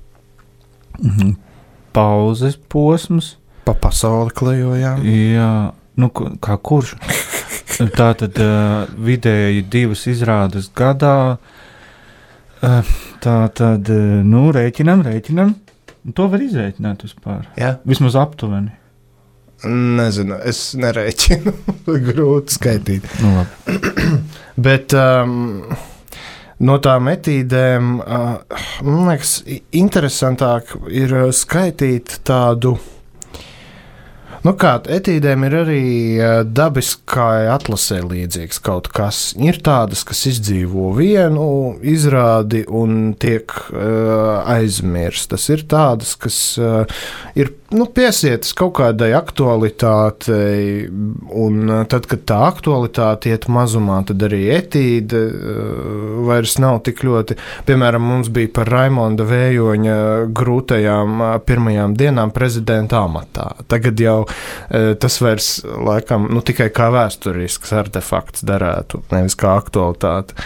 mm, 0.99 1.37
pauzes 1.95 2.57
posms. 2.69 3.37
Pa 3.63 3.75
pasauli 3.79 4.33
klejojām. 4.35 5.05
Jā, 5.07 5.53
Nu, 5.95 6.09
kā 6.41 6.57
kurš? 6.57 6.95
Tā 7.97 8.11
tad 8.17 8.37
uh, 8.41 8.85
vidēji 9.05 9.63
divas 9.69 10.05
izrādes 10.09 10.69
gadā. 10.77 11.37
Uh, 12.63 12.93
tā 13.21 13.37
tad, 13.53 13.89
uh, 13.91 14.21
nu, 14.25 14.47
rēķinam, 14.55 15.03
rēķinam. 15.05 15.55
To 16.17 16.27
var 16.31 16.43
izrēķināt 16.43 17.05
vispār. 17.05 17.45
Jā. 17.59 17.75
Vismaz 17.87 18.17
aptuveni. 18.19 18.73
Nezinu, 19.63 20.37
es 20.43 20.73
nerēķinu. 20.79 21.53
Grūti 22.09 22.57
skaitīt. 22.57 23.07
Nu, 23.23 23.45
Bet 24.67 24.95
um, 24.97 25.63
no 26.63 26.79
tām 26.83 27.07
etīdēm, 27.13 27.93
uh, 28.03 28.63
man 28.83 29.07
liekas, 29.07 29.37
interesantāk 29.75 30.75
ir 30.91 31.15
skaitīt 31.35 32.19
tādu 32.27 32.75
Nu, 34.43 34.51
kā 34.59 34.73
etīdēm 34.91 35.45
ir 35.47 35.53
arī 35.61 35.83
dabiskai 36.51 37.45
atlasē 37.47 38.01
līdzīgs 38.03 38.59
kaut 38.65 38.89
kas. 38.91 39.21
Ir 39.39 39.61
tādas, 39.63 40.03
kas 40.03 40.25
izdzīvo 40.33 40.89
vienu 40.97 41.45
izrādi 41.79 42.65
un 42.67 43.13
tiek 43.15 43.55
uh, 43.71 44.43
aizmirstas. 44.51 45.47
Ir 45.53 45.63
tādas, 45.71 46.17
kas 46.19 46.39
uh, 46.59 46.83
ir 47.39 47.53
nu, 47.73 47.87
piesietas 47.87 48.53
kaut 48.57 48.75
kādai 48.77 49.11
aktualitātei, 49.17 50.89
un 51.43 51.71
tad, 51.89 52.07
kad 52.11 52.25
tā 52.29 52.39
aktualitāte 52.49 53.31
iet 53.33 53.47
mazumā, 53.51 54.01
tad 54.07 54.21
arī 54.27 54.43
etīde 54.57 55.21
vairs 56.27 56.57
nav 56.61 56.81
tik 56.87 57.03
ļoti. 57.05 57.37
Piemēram, 57.67 58.03
mums 58.11 58.29
bija 58.33 58.51
par 58.59 58.69
Raimonda 58.75 59.25
Vējoņa 59.27 59.97
grūtajām 60.35 61.25
pirmajām 61.47 61.97
dienām 61.99 62.33
prezidenta 62.35 63.03
amatā. 63.07 63.49
Tagad 63.71 64.03
jau 64.03 64.19
tas 64.99 65.19
vairs 65.21 65.55
laikam 65.63 66.29
nu, 66.33 66.43
tikai 66.45 66.69
kā 66.73 66.89
vēsturisks 66.93 67.73
artefakts 67.75 68.45
derētu, 68.47 69.03
nevis 69.13 69.37
kā 69.39 69.57
aktualitāte. 69.59 70.37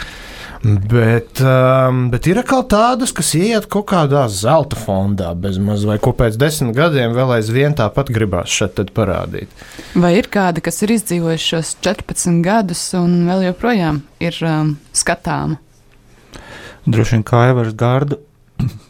Bet, 0.62 1.38
um, 1.38 2.08
bet 2.10 2.26
ir 2.26 2.40
atkal 2.40 2.64
tādas, 2.66 3.12
kas 3.14 3.30
iet 3.38 3.68
kaut 3.70 3.86
kādā 3.92 4.24
zelta 4.32 4.74
fondā, 4.78 5.30
bezmaz 5.38 5.84
vai 5.86 6.00
ko 6.02 6.10
pēc 6.18 6.34
desmit 6.40 6.74
gadiem 6.74 7.14
vēl 7.14 7.36
aizvien 7.36 7.76
tāpat 7.78 8.10
gribās 8.10 8.50
šeit 8.50 8.90
parādīt. 8.96 9.52
Vai 9.94 10.16
ir 10.18 10.26
kādi, 10.32 10.64
kas 10.64 10.82
ir 10.82 10.96
izdzīvojuši 10.96 11.48
šos 11.54 11.72
14 11.86 12.42
gadus 12.42 12.82
un 12.98 13.20
vēl 13.30 13.46
joprojām 13.52 14.02
ir 14.18 14.40
um, 14.50 14.74
skatāmi? 14.90 15.60
Droši 16.88 17.18
vien 17.18 17.26
kā 17.30 17.44
Evers 17.52 17.78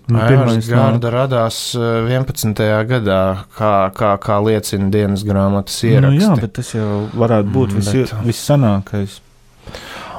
Gārda. 0.08 0.28
Pirmais 0.32 0.68
gārda 0.72 1.10
radās 1.12 1.56
11. 1.76 2.54
Uh, 2.64 2.78
gadā, 2.88 3.22
kā, 3.58 3.72
kā, 3.92 4.14
kā 4.22 4.38
liecina 4.40 4.88
dienas 4.92 5.24
grāmatas 5.26 5.76
ieraksts. 5.84 6.22
Nu, 6.22 6.30
jā, 6.30 6.38
bet 6.40 6.54
tas 6.56 6.70
jau 6.72 6.92
varētu 7.12 7.52
būt 7.52 7.74
mm, 7.74 7.90
vis, 7.92 8.14
vissanākais. 8.24 9.18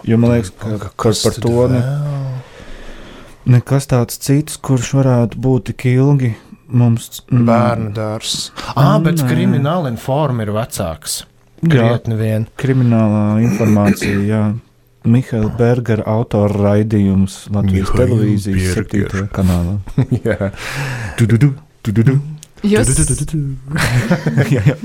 Jo 0.06 0.20
man 0.22 0.36
liekas, 0.36 0.54
ka, 0.62 0.92
ka 0.94 1.14
par 1.24 1.40
to 1.42 1.66
ne, 1.74 1.82
nekas 3.50 3.90
tāds 3.90 4.22
cits, 4.22 4.60
kurš 4.62 4.94
varētu 5.00 5.42
būt 5.42 5.72
tik 5.72 5.88
ilgi 5.96 6.36
mums. 6.70 7.24
Mm, 7.32 7.50
Bērnu 7.50 7.92
dārzs. 7.98 8.52
Ah, 8.76 9.00
bet 9.02 9.26
krimināla 9.26 9.90
informa 9.90 10.46
ir 10.46 10.54
vecāks. 10.54 11.24
Krietni 11.66 12.16
vien. 12.20 12.46
Kriminālā 12.62 13.42
informācija, 13.44 14.22
jā. 14.24 14.44
Mihaila 15.08 15.52
Bergera 15.56 16.04
autora 16.12 16.52
raidījums 16.74 17.46
Latvijas 17.54 17.94
Mihail 17.94 18.02
televīzijas 18.02 18.74
7. 18.82 19.30
kanālā. 19.36 19.78
jā. 20.26 20.52
Du, 21.20 21.28
du, 21.30 21.38
du, 21.40 21.54
du, 21.86 21.94
du, 21.96 22.04
du. 22.12 22.18
Jūs... 22.68 22.92
jā, 24.56 24.66
jā. 24.66 24.76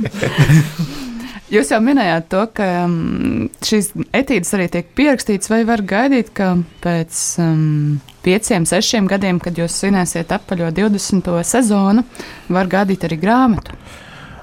Jūs 1.52 1.71
jau 1.75 1.78
minējāt 1.85 2.30
to, 2.33 2.40
ka 2.56 2.66
um, 2.87 3.49
šīs 3.62 3.90
etīdes 4.16 4.54
arī 4.56 4.68
tiek 4.73 4.88
pierakstītas, 4.97 5.50
vai 5.52 5.61
var 5.68 5.83
gaidīt, 5.87 6.30
ka 6.35 6.54
pēc 6.83 7.21
um, 7.42 7.99
pieciem, 8.25 8.64
sešiem 8.66 9.11
gadiem, 9.11 9.38
kad 9.42 9.59
jūs 9.59 9.76
svinēsiet 9.83 10.33
apaļo 10.35 10.71
20. 10.75 11.30
sezonu, 11.47 12.06
var 12.54 12.71
gaidīt 12.73 13.04
arī 13.06 13.21
grāmatu? 13.23 13.76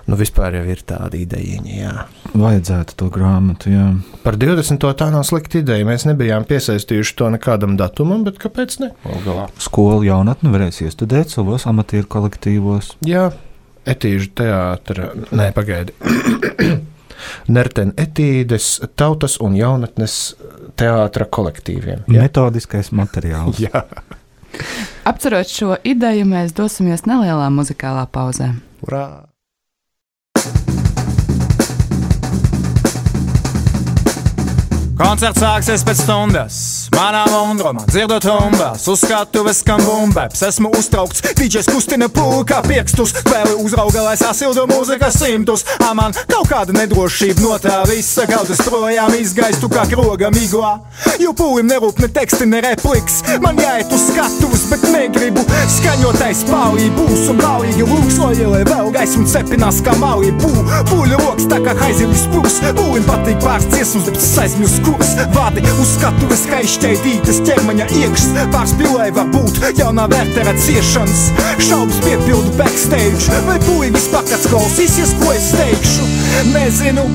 Nu, 0.08 0.20
vispār 0.20 0.60
jau 0.60 0.64
ir 0.68 0.84
tāda 0.88 1.18
ideja, 1.20 1.64
jā. 1.66 1.96
Vajadzētu 2.32 2.96
to 2.96 3.10
grāmatu, 3.12 3.72
jā. 3.74 3.86
Par 4.24 4.38
20. 4.40 4.86
tā 4.98 5.08
nav 5.12 5.26
slikta 5.28 5.60
ideja. 5.60 5.88
Mēs 5.88 6.06
nebijām 6.08 6.46
piesaistījuši 6.48 7.16
to 7.20 7.28
nekādam 7.34 7.76
datumam, 7.80 8.24
bet 8.28 8.40
kāpēc 8.40 8.78
ne? 8.84 8.92
Galā. 9.26 9.50
Skolu 9.60 10.06
jaunatni 10.08 10.52
varēs 10.54 10.80
iestudēt 10.86 11.34
savos 11.34 11.68
amatieru 11.68 12.08
kolektīvos. 12.12 12.94
Jā, 13.08 13.28
etīžu 13.84 14.32
teātra. 14.40 15.12
Nē, 15.36 15.50
pagaidi. 15.58 15.96
Nerten 17.56 17.92
etīdes, 18.00 18.78
tautas 18.98 19.36
un 19.44 19.58
jaunatnes 19.60 20.16
teātra 20.80 21.28
kolektīviem. 21.28 22.08
Ja? 22.08 22.24
Metodiskais 22.24 22.94
materiāls. 22.96 23.60
Jā. 23.66 23.84
Apcerot 25.08 25.52
šo 25.52 25.76
ideju, 25.88 26.26
mēs 26.32 26.56
dosimies 26.56 27.06
nelielā 27.10 27.52
muzikālā 27.54 28.08
pauzē. 28.12 28.54
Urā! 28.88 29.31
Koncerts 35.02 35.42
sāksies 35.42 35.82
pēc 35.82 36.04
stundas. 36.04 36.56
Manā 36.94 37.24
mundrumā 37.32 37.88
dzirdot 37.88 38.26
rumbas, 38.28 38.84
uzskatuves 38.92 39.64
kam 39.66 39.82
bumbeps. 39.82 40.44
Esmu 40.46 40.70
uztraukts, 40.78 41.24
dīdžers 41.40 41.70
kustina 41.72 42.06
pulkā 42.14 42.60
piekstus, 42.68 43.16
kvēli 43.26 43.56
uzrauga, 43.64 44.04
lai 44.06 44.14
sasildu 44.20 44.68
mūzikas 44.70 45.18
simtus. 45.18 45.66
A 45.82 45.96
man 45.98 46.14
kaut 46.30 46.52
kāda 46.52 46.76
nedrošība 46.78 47.42
no 47.42 47.58
tā 47.64 47.80
visa, 47.90 48.28
kaut 48.30 48.52
es 48.54 48.62
projām 48.68 49.16
izgaistu 49.18 49.72
kā 49.74 49.88
kroga 49.90 50.30
miglā. 50.36 50.76
Jo 51.22 51.34
pūlim 51.38 51.72
nerūp 51.72 52.04
ne 52.04 52.12
teksti, 52.20 52.46
ne 52.52 52.62
repliks. 52.68 53.24
Man 53.42 53.58
jāiet 53.58 53.90
uz 53.90 54.06
skatuves, 54.12 54.68
bet 54.70 54.86
negribu. 54.94 55.48
Skaņotais 55.80 56.46
pālī 56.52 56.92
būs 57.00 57.26
un 57.34 57.42
bālīgi 57.42 57.90
lūks, 57.90 58.22
lai 58.22 58.36
ielē 58.38 58.62
vēl 58.70 58.94
gaismu 58.94 59.26
cepinās 59.34 59.82
kā 59.82 59.98
malī 59.98 60.30
bū. 60.46 60.54
Pūļu 60.94 61.24
roks 61.26 61.50
tā 61.50 61.58
kā 61.66 61.74
haizilis 61.82 62.28
pūs, 62.36 62.62
pūlim 62.78 63.10
patīk 63.10 63.42
pāris 63.42 63.70
dziesmas, 63.74 64.10
bet 64.12 64.22
es 64.22 64.32
aizmirsu 64.46 64.91
kuras 64.92 65.12
vadi 65.36 65.64
uz 65.80 65.94
skatuves 65.96 66.44
skaišķēdītas 66.46 67.40
ķermaņa 67.48 67.88
iekšas. 68.02 68.32
Pāris 68.52 68.74
pilē 68.80 69.08
var 69.16 69.30
būt 69.32 69.60
jaunā 69.80 70.08
vērtēra 70.12 70.54
ciešanas. 70.60 71.24
Šaubas 71.64 72.00
piepildu 72.04 72.52
backstage, 72.60 73.30
vai 73.48 73.58
vispār 73.96 74.26
kāds 74.28 74.48
klausīsies, 74.52 75.14
ko 75.22 75.32
es 75.36 75.52
teikšu? 75.56 76.08
Nezinu, 76.52 77.06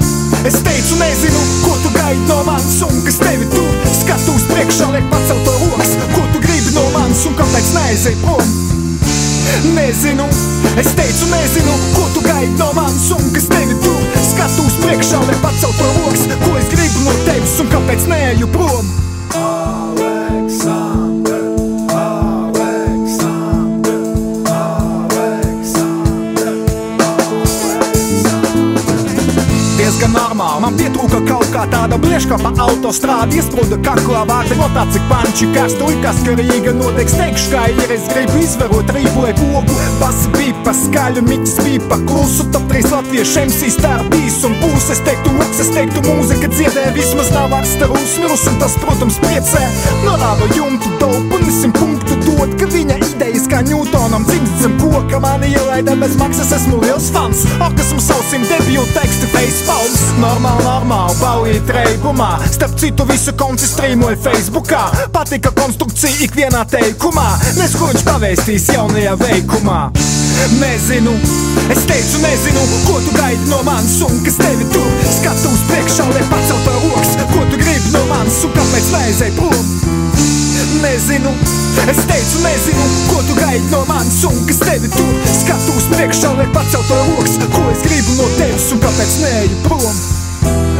es 0.49 0.61
teicu, 0.65 1.01
nezinu, 1.03 1.43
ko 1.65 1.77
tu 1.83 1.93
gaidi 1.97 2.29
no 2.31 2.43
manis 2.49 2.79
un 2.87 3.03
kas 3.07 3.21
tevi 3.23 3.49
tur 3.53 3.91
skatus 4.01 4.47
priekšā 4.53 4.93
liek 4.95 5.11
pacelt 5.13 5.45
to 5.45 5.59
rokas. 5.65 5.97
Ko 6.15 6.25
tu 6.33 6.45
gribi 6.45 6.77
no 6.77 6.87
manis 6.97 7.27
un 7.29 7.37
kāpēc 7.41 7.75
neaizēji 7.77 8.25
prom? 8.25 8.66
Nezinu, 9.77 10.27
es 10.81 10.93
teicu, 10.99 11.31
nezinu, 11.31 11.79
ko 11.97 12.09
tu 12.15 12.23
gaidi 12.27 12.55
no 12.59 12.73
manis 12.77 13.09
un 13.17 13.33
kas 13.35 13.49
tevi 13.51 13.79
tur 13.85 14.05
skatos 14.31 14.79
priekšā, 14.83 15.23
lai 15.27 15.41
pacelt 15.43 15.81
to 15.81 15.91
rokas, 16.03 16.29
ko 16.45 16.55
es 16.61 16.71
gribu 16.75 17.09
no 17.09 17.19
tevis 17.27 17.59
un 17.63 17.75
kāpēc 17.75 18.09
neeju 18.13 18.55
prom. 18.55 19.06
Diezgan 29.97 30.13
normāli, 30.13 30.61
man 30.61 30.75
pietrūka 30.77 31.19
kaut 31.25 31.47
kā 31.55 31.63
tāda 31.73 31.97
blieška 31.97 32.37
pa 32.43 32.51
autostrādi 32.67 33.39
Iesprūda 33.41 33.79
kaklā 33.81 34.27
vārdi, 34.29 34.59
notā 34.59 34.83
cik 34.93 35.07
panči 35.09 35.47
Karstuļ, 35.55 35.95
kas 36.03 36.19
karīga 36.27 36.75
noteikti 36.77 37.15
steigšu 37.15 37.47
kā 37.55 37.63
ir 37.73 37.95
Es 37.95 38.05
gribu 38.11 38.43
izverot 38.43 38.93
rību, 38.93 39.23
lai 39.25 39.33
pogu 39.39 39.79
Basi 39.97 40.29
pipa, 40.35 40.75
skaļu, 40.77 41.23
miķis 41.31 41.57
pipa 41.63 41.97
Klusu, 42.03 42.45
top 42.53 42.69
3 42.75 42.93
latviešu 42.93 43.47
MC 43.47 43.73
star 43.73 44.05
bijis 44.13 44.37
un 44.45 44.59
būs. 44.61 44.91
Es 44.93 45.01
teiktu 45.07 45.33
loks, 45.39 45.65
es 45.65 45.73
teiktu 45.73 46.05
mūzika 46.05 46.53
dziedē 46.53 46.91
Vismaz 46.99 47.33
nav 47.33 47.57
ārsta 47.57 47.89
uzmirus 47.89 48.45
un 48.53 48.61
tas, 48.61 48.77
protams, 48.85 49.17
priecē. 49.25 49.65
Norāda 50.05 50.51
jumtu 50.53 50.93
dopu, 51.01 51.41
nesim 51.47 51.73
punktu 51.73 52.16
dot 52.37 52.55
Ka 52.57 52.67
viņa 52.71 52.97
idejas 53.01 53.47
kā 53.51 53.61
Newtonam. 53.67 54.25
Dzimst 54.29 54.63
zem 54.63 54.77
koka 54.81 55.19
Mani 55.21 55.51
ielaida 55.53 55.97
bez 55.99 56.17
maksas, 56.21 56.53
esmu 56.57 56.79
liels 56.83 57.09
fans. 57.13 57.45
Orkasmu 57.61 58.01
sausim 58.01 58.45
debiju 58.49 58.85
teksti 58.95 59.29
facepalms 59.33 60.05
Normāli, 60.21 60.65
normāli, 60.65 61.17
baujīt 61.21 61.73
reibumā. 61.77 62.31
Starp 62.53 62.77
citu 62.81 63.07
visu 63.09 63.35
konci 63.37 63.69
strīmoju 63.69 64.21
Facebookā. 64.25 64.85
Patika 65.13 65.53
konstrukcija 65.57 66.25
ikvienā 66.29 66.65
teikumā. 66.71 67.27
Nes 67.59 67.77
ko 67.77 67.91
viņš 67.91 68.07
pavēstīs 68.07 68.71
jaunajā 68.77 69.17
veikumā. 69.21 69.81
Nezinu, 70.61 71.13
es 71.73 71.85
teicu 71.89 72.21
nezinu, 72.23 72.65
ko 72.87 73.01
tu 73.05 73.15
gaidi 73.17 73.49
no 73.51 73.63
manis 73.67 73.99
un 74.05 74.21
kas 74.25 74.37
tevi 74.39 74.69
tur 74.73 74.91
Skatos 75.17 75.65
priekšā, 75.71 76.09
lai 76.13 76.25
pacelt 76.31 76.73
rokas, 76.77 77.15
ko 77.33 77.47
tu 77.51 77.61
gribi 77.61 77.97
no 77.97 78.05
manis 78.13 78.43
un 78.45 78.57
kāpēc 78.57 78.93
vajadzēja 78.95 79.39
prom 79.41 80.06
Nezinu, 80.83 81.31
es 81.91 82.01
teicu 82.11 82.43
nezinu, 82.43 82.87
ko 83.11 83.23
tu 83.29 83.35
gaidi 83.39 83.71
no 83.71 83.85
manis 83.89 84.23
un 84.29 84.39
kas 84.49 84.61
tevi 84.65 84.91
tur. 84.93 85.13
Skatos 85.41 85.89
priekšā, 85.95 86.35
lai 86.39 86.49
pacelt 86.55 86.91
rokas, 86.93 87.39
ko 87.55 87.69
es 87.73 87.85
gribu 87.87 88.19
no 88.21 88.31
tevis 88.37 88.73
un 88.75 88.83
kāpēc 88.85 89.21
neeju 89.25 89.63
prom 89.69 90.76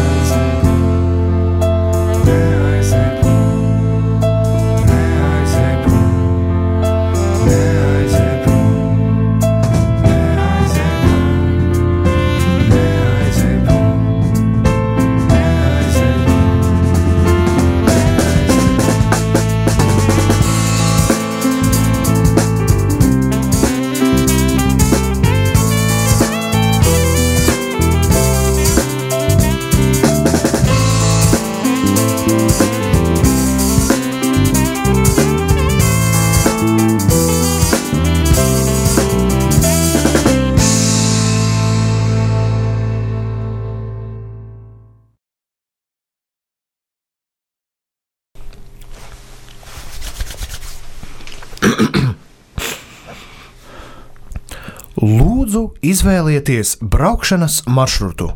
Lūdzu, 55.57 55.73
izvēlieties 55.81 56.77
braukšanas 56.85 57.63
maršrutu. 57.65 58.27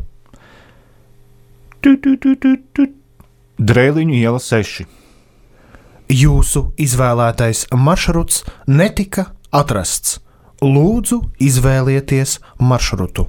Drēliņu 3.61 4.15
iela 4.17 4.39
6. 4.41 4.87
Jūsu 6.09 6.63
izvēlētais 6.81 7.67
maršruts 7.77 8.41
netika 8.65 9.27
atrasts. 9.53 10.17
Lūdzu, 10.65 11.19
izvēlieties 11.37 12.39
maršrutu. 12.57 13.27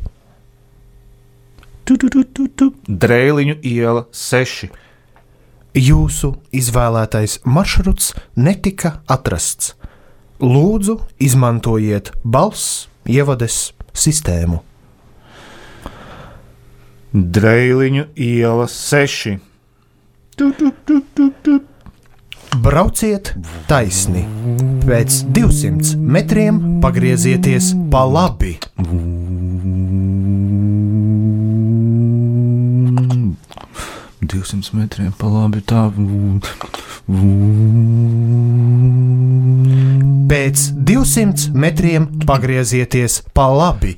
Drēliņu 2.89 3.59
iela 3.75 4.07
6. 4.09 4.71
Jūsu 5.77 6.33
izvēlētais 6.49 7.43
maršruts 7.45 8.15
netika 8.41 9.03
atrasts. 9.05 9.75
Lūdzu, 10.41 10.97
izmantojiet 11.21 12.15
balss 12.25 12.89
ievades 13.05 13.75
sistēmu. 13.95 14.61
Drēliņu 17.13 18.07
iela 18.17 18.67
6. 18.73 19.39
Brauciet 22.63 23.35
taisni. 23.69 24.23
Pēc 24.87 25.23
200 25.37 25.97
metriem 25.97 26.61
pagriezieties 26.83 27.73
pa 27.93 28.05
labi. 28.09 28.57
Divsimt 34.33 34.73
metriem 34.73 35.13
pa 35.19 35.29
labi 35.29 35.61
tā. 35.69 35.89
Pēc 40.33 40.71
200 40.81 41.51
metriem 41.53 42.07
pagriezieties 42.25 43.19
pa 43.37 43.51
labi. 43.53 43.91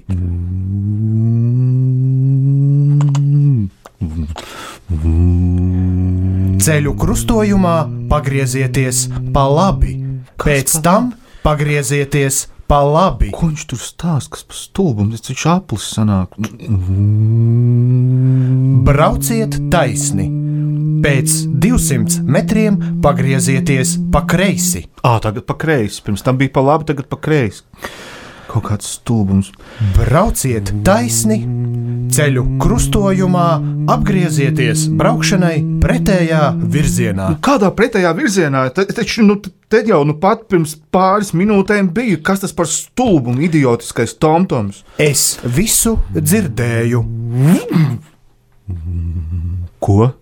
Ceļu 6.66 6.97
krustojumā 6.99 7.77
pagriezieties 8.11 9.05
pa 9.31 9.47
labi. 9.47 9.94
Pēc 10.42 10.75
tam 10.83 11.12
pagriezieties 11.47 12.49
pa 12.66 12.83
labi. 12.83 13.31
Ko 13.31 13.53
viņš 13.53 13.70
tur 13.70 13.87
stāsta? 13.87 14.35
Kas 14.35 14.42
par 14.42 14.59
stulbumu? 14.59 15.14
Tas 15.14 15.29
taču 15.31 15.55
aplis 15.55 15.87
sanāk. 15.94 16.35
Brauciet 18.90 19.61
taisni. 19.70 20.33
Pēc 21.05 21.33
200 21.61 22.23
metriem 22.25 22.79
pagriezieties 23.05 23.90
pa 24.09 24.23
kreisi. 24.25 24.87
Ā, 25.05 25.19
tagad 25.21 25.45
pa 25.45 25.53
kreisi. 25.61 26.01
Pirms 26.01 26.25
tam 26.25 26.38
bija 26.40 26.55
pa 26.55 26.62
labi, 26.64 26.87
tagad 26.88 27.11
pa 27.11 27.19
kreisi. 27.21 27.61
Kaut 28.49 28.64
kāds 28.71 28.88
stulbums. 28.97 29.51
Brauciet 29.99 30.73
taisni, 30.87 31.43
ceļu 32.09 32.47
krustojumā 32.62 33.51
apgriezieties 33.93 34.87
braukšanai 34.97 35.59
pretējā 35.85 36.40
virzienā. 36.73 37.29
Nu, 37.35 37.40
kādā 37.51 37.69
pretējā 37.77 38.14
virzienā? 38.17 38.64
Te, 38.73 38.88
taču, 38.97 39.29
nu, 39.29 39.37
te 39.45 39.85
jau 39.85 40.01
nu 40.09 40.17
pat 40.25 40.49
pirms 40.49 40.73
pāris 40.88 41.35
minūtēm 41.37 41.93
bija. 41.93 42.25
Kas 42.25 42.47
tas 42.47 42.57
par 42.57 42.73
stulbumu, 42.73 43.45
idiotiskais 43.45 44.17
tomtoms? 44.17 44.87
Es 44.97 45.35
visu 45.45 45.99
dzirdēju. 46.17 47.05
Ko? 49.85 50.14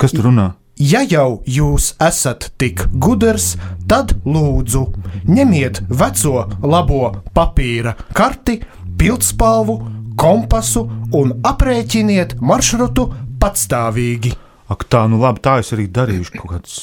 Kas 0.00 0.14
tur 0.16 0.30
runā? 0.30 0.46
Ja 0.80 1.02
jau 1.04 1.42
jūs 1.44 1.90
esat 2.00 2.46
tik 2.56 2.86
gudrs, 3.04 3.52
tad 3.84 4.14
lūdzu 4.24 4.86
ņemiet 5.28 5.82
veco 5.92 6.46
labo 6.64 7.10
papīra 7.36 7.92
karti, 8.16 8.62
pildspalvu, 8.96 9.76
kompasu 10.16 10.86
un 11.16 11.34
aprēķiniet 11.44 12.38
maršrutu 12.40 13.10
patstāvīgi. 13.42 14.32
Ak, 14.72 14.86
tā, 14.88 15.04
nu 15.10 15.20
labi, 15.20 15.44
tā 15.44 15.58
es 15.60 15.74
arī 15.76 15.84
darīšu. 15.90 16.38
Kaut 16.38 16.54
kāds 16.54 16.80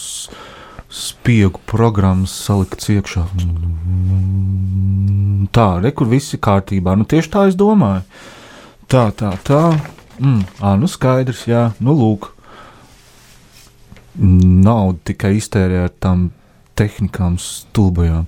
spiegu 0.93 1.61
programmas 1.65 2.37
salikts 2.45 2.93
iekšā. 2.93 3.25
Tā, 5.57 5.67
re, 5.81 5.95
kur 5.95 6.13
viss 6.13 6.37
ir 6.37 6.43
kārtībā. 6.45 6.93
Nu, 6.99 7.09
tieši 7.09 7.33
tā 7.33 7.49
es 7.49 7.57
domāju. 7.57 8.05
Tā, 8.91 9.09
tā, 9.17 9.33
tā. 9.47 9.63
Mm, 10.21 10.43
ā, 10.61 10.77
nu 10.77 10.89
skaidrs, 10.91 11.47
jā, 11.49 11.71
nu 11.81 11.97
lūk 11.97 12.35
naudu 14.17 14.99
tikai 15.11 15.35
iztērē 15.37 15.83
ar 15.85 15.93
tām 16.01 16.29
tehnikām 16.77 17.37
stulbajām. 17.41 18.25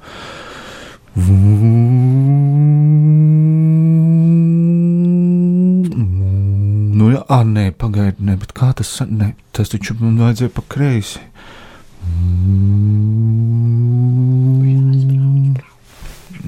Nu, 7.00 7.10
jā, 7.14 7.22
ah, 7.28 7.44
nē, 7.46 7.70
pagaidi, 7.80 8.24
nē, 8.26 8.38
bet 8.42 8.54
kā 8.58 8.72
tas, 8.78 8.92
nē, 9.06 9.34
tas 9.56 9.72
taču 9.74 9.96
man 10.00 10.20
vajadzēja 10.22 10.54
pa 10.56 10.64
kreisi. 10.70 11.22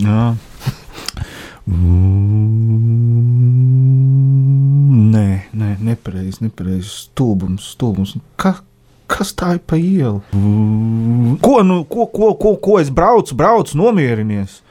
Jā. 0.02 0.24
Nē, 5.12 5.28
nē, 5.54 5.70
nepareizi, 5.88 6.44
nepareizi. 6.46 6.90
Stulbums, 6.90 7.74
stulbums. 7.76 8.16
Kā, 8.40 8.56
kas 9.12 9.34
tā 9.38 9.56
ir 9.58 9.62
pa 9.68 9.78
ielu? 9.80 10.22
Ko, 11.44 11.62
nu, 11.68 11.82
ko, 11.90 12.08
ko, 12.12 12.34
ko, 12.40 12.56
ko 12.64 12.80
es 12.82 12.92
braucu, 12.94 13.36
braucu, 13.38 13.78
nomierinies? 13.80 14.62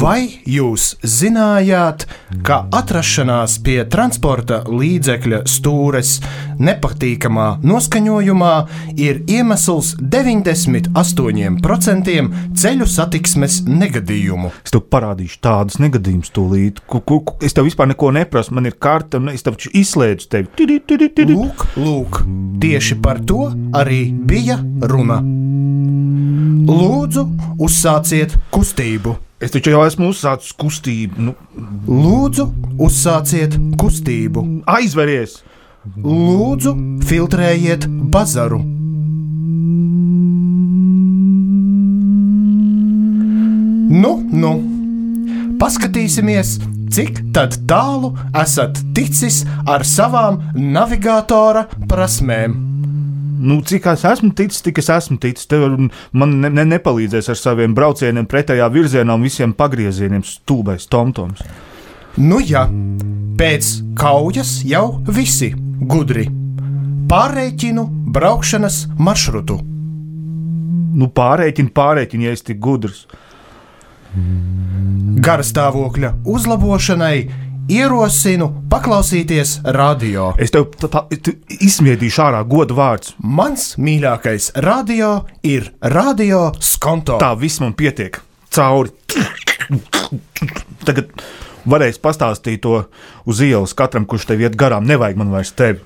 Vai 0.00 0.20
jūs 0.46 0.94
zinājāt, 1.02 2.06
ka 2.46 2.66
atrašanās 2.74 3.58
pie 3.66 3.84
transporta 3.90 4.62
līdzekļa 4.68 5.42
stūres 5.50 6.20
nepatīkamā 6.62 7.46
noskaņojumā 7.66 8.52
ir 9.02 9.22
iemesls 9.26 9.96
98% 10.00 12.16
ceļu 12.62 12.86
satiksmes 12.90 13.54
negadījumu? 13.66 14.52
Es 14.64 14.70
tev 14.74 14.82
parādīšu 14.92 15.40
tādus 15.44 15.76
negadījumus, 15.82 16.30
tūlīt. 16.36 16.74
Ku, 16.86 17.02
ku, 17.02 17.16
ku, 17.26 17.32
es 17.44 17.52
tev 17.56 17.64
vispār 17.68 17.86
neko 17.92 18.08
neprasu, 18.16 18.54
man 18.56 18.64
ir 18.70 18.76
karte, 18.78 19.14
un 19.20 19.26
es 19.34 19.42
tev 19.46 19.54
izslēdzu 19.58 20.24
tevi. 20.32 20.46
Tiri, 20.58 20.76
tiri, 20.86 21.08
tiri. 21.16 21.32
Lūk, 21.36 21.58
lūk, 21.80 22.12
tieši 22.62 22.94
par 23.02 23.18
to 23.26 23.42
arī 23.76 24.02
bija 24.26 24.56
runa. 24.86 25.18
Lūdzu, 26.66 27.22
uzsāciet 27.62 28.32
kustību! 28.50 29.12
Es 29.38 29.52
taču 29.54 29.70
jau 29.70 29.84
esmu 29.86 30.08
uzsācis 30.10 30.50
kustību. 30.58 31.28
Nu, 31.28 31.34
Lūdzu, 31.86 32.48
uzsāciet 32.82 33.54
kustību! 33.78 34.42
aizveries! 34.66 35.36
Lūdzu, 36.02 36.74
filtrējiet 37.06 37.86
bazaru! 38.10 38.58
Nu, 44.02 44.12
nu, 44.34 44.52
paskatīsimies, 45.62 46.56
cik 46.90 47.28
tad 47.36 47.60
tālu 47.70 48.16
esat 48.34 48.82
ticis 48.96 49.44
ar 49.70 49.86
savām 49.86 50.42
navigatora 50.58 51.68
prasmēm. 51.86 52.75
Nu, 53.36 53.60
cik 53.60 53.86
es 53.92 54.04
esmu 54.08 54.32
ticis, 54.36 54.62
tik 54.64 54.78
es 54.80 54.88
esmu 54.92 55.18
ticis. 55.20 55.48
Tev 55.50 55.66
man 56.16 56.36
ne, 56.40 56.50
ne, 56.50 56.64
nepalīdzēs 56.72 57.28
ar 57.32 57.38
saviem 57.38 57.74
braucieniem 57.76 58.28
pretējā 58.30 58.68
virzienā 58.72 59.16
un 59.16 59.26
visiem 59.26 59.52
pagriezieniem, 59.56 60.24
stulbais 60.24 60.88
tomtoms. 60.88 61.42
Nu, 62.16 62.40
jā, 62.40 62.64
pēc 63.36 63.70
kaujas 63.98 64.62
jau 64.64 65.02
visi 65.04 65.52
gudri. 65.84 66.26
Pārreķinu 67.10 67.84
braukšanas 68.16 68.86
maršrutu. 68.98 69.60
Nu, 70.96 71.10
pārēķini, 71.12 71.72
pārēķini, 71.76 72.28
ja 72.28 72.32
es 72.32 72.44
tik 72.46 72.58
gudrs. 72.62 73.04
Garastāvokļa 75.26 76.14
uzlabošanai 76.24 77.45
ierosinu 77.68 78.48
paklausīties 78.70 79.60
radio. 79.74 80.30
Es 80.38 80.52
tev 80.54 80.70
izsmiedīšu 81.50 82.22
ārā 82.26 82.42
godu 82.46 82.76
vārds. 82.78 83.14
Mans 83.18 83.74
mīļākais 83.80 84.52
radio 84.62 85.26
ir 85.46 85.72
Radio 85.82 86.52
Skonto. 86.62 87.18
Tā 87.22 87.32
viss 87.38 87.60
man 87.62 87.74
pietiek. 87.78 88.20
Cauri. 88.54 88.94
Tagad 90.86 91.10
varēs 91.66 91.98
pastāstīt 92.02 92.62
to 92.64 92.84
uz 93.26 93.42
ielas 93.42 93.74
katram, 93.76 94.06
kurš 94.06 94.28
tev 94.30 94.46
iet 94.46 94.58
garām. 94.58 94.86
Nevajag 94.86 95.18
man 95.18 95.34
vairs 95.34 95.52
tevi. 95.56 95.82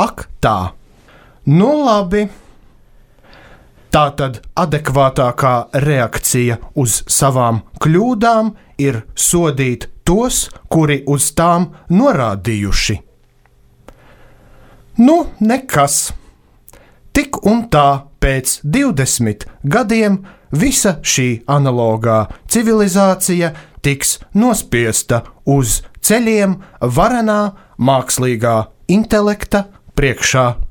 Ak, 0.00 0.28
tā. 0.40 0.58
Nu, 1.44 1.74
labi. 1.84 2.30
Tā 3.90 4.04
tad 4.14 4.36
adekvātākā 4.54 5.54
reakcija 5.82 6.60
uz 6.78 7.00
savām 7.10 7.64
kļūdām 7.82 8.52
ir 8.78 9.00
sodīt 9.18 9.88
tos, 10.06 10.44
kuri 10.70 11.00
uz 11.10 11.32
tām 11.34 11.72
norādījuši. 11.90 12.96
Nu, 15.02 15.16
nekas. 15.42 16.12
Tik 17.10 17.40
un 17.50 17.64
tā 17.72 18.04
pēc 18.22 18.60
20 18.62 19.48
gadiem 19.74 20.20
visa 20.54 20.96
šī 21.02 21.28
analogā 21.50 22.22
civilizācija 22.46 23.50
tiks 23.82 24.20
nospiesta 24.38 25.24
uz 25.50 25.80
ceļiem 26.06 26.60
varenā 26.94 27.42
mākslīgā 27.80 28.56
intelekta 28.86 29.66
priekšā. 29.98 30.69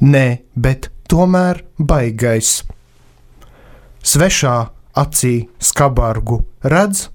Nē, 0.00 0.26
bet 0.56 0.88
tomēr 1.12 1.58
baigais. 1.76 2.62
Svešā 4.00 4.54
acī 4.96 5.32
skabargu 5.60 6.38
redz, 6.64 7.10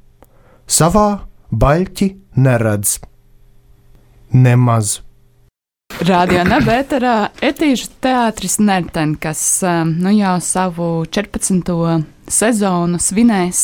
savā 0.69 1.25
baļķi 1.49 2.09
neredz. 2.37 2.99
Nemaz. 4.37 4.99
Radio 6.05 6.43
Nebētarā 6.45 7.15
etīžu 7.45 7.89
teātris 8.03 8.59
Nerten, 8.61 9.15
kas 9.17 9.41
um, 9.65 9.95
nu 10.05 10.13
jau 10.13 10.35
savu 10.43 10.89
14. 11.09 11.71
sezonu 12.29 12.99
svinēs 13.01 13.63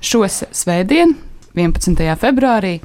šo 0.00 0.24
svētdienu, 0.30 1.18
11. 1.58 2.00
februārī, 2.16 2.78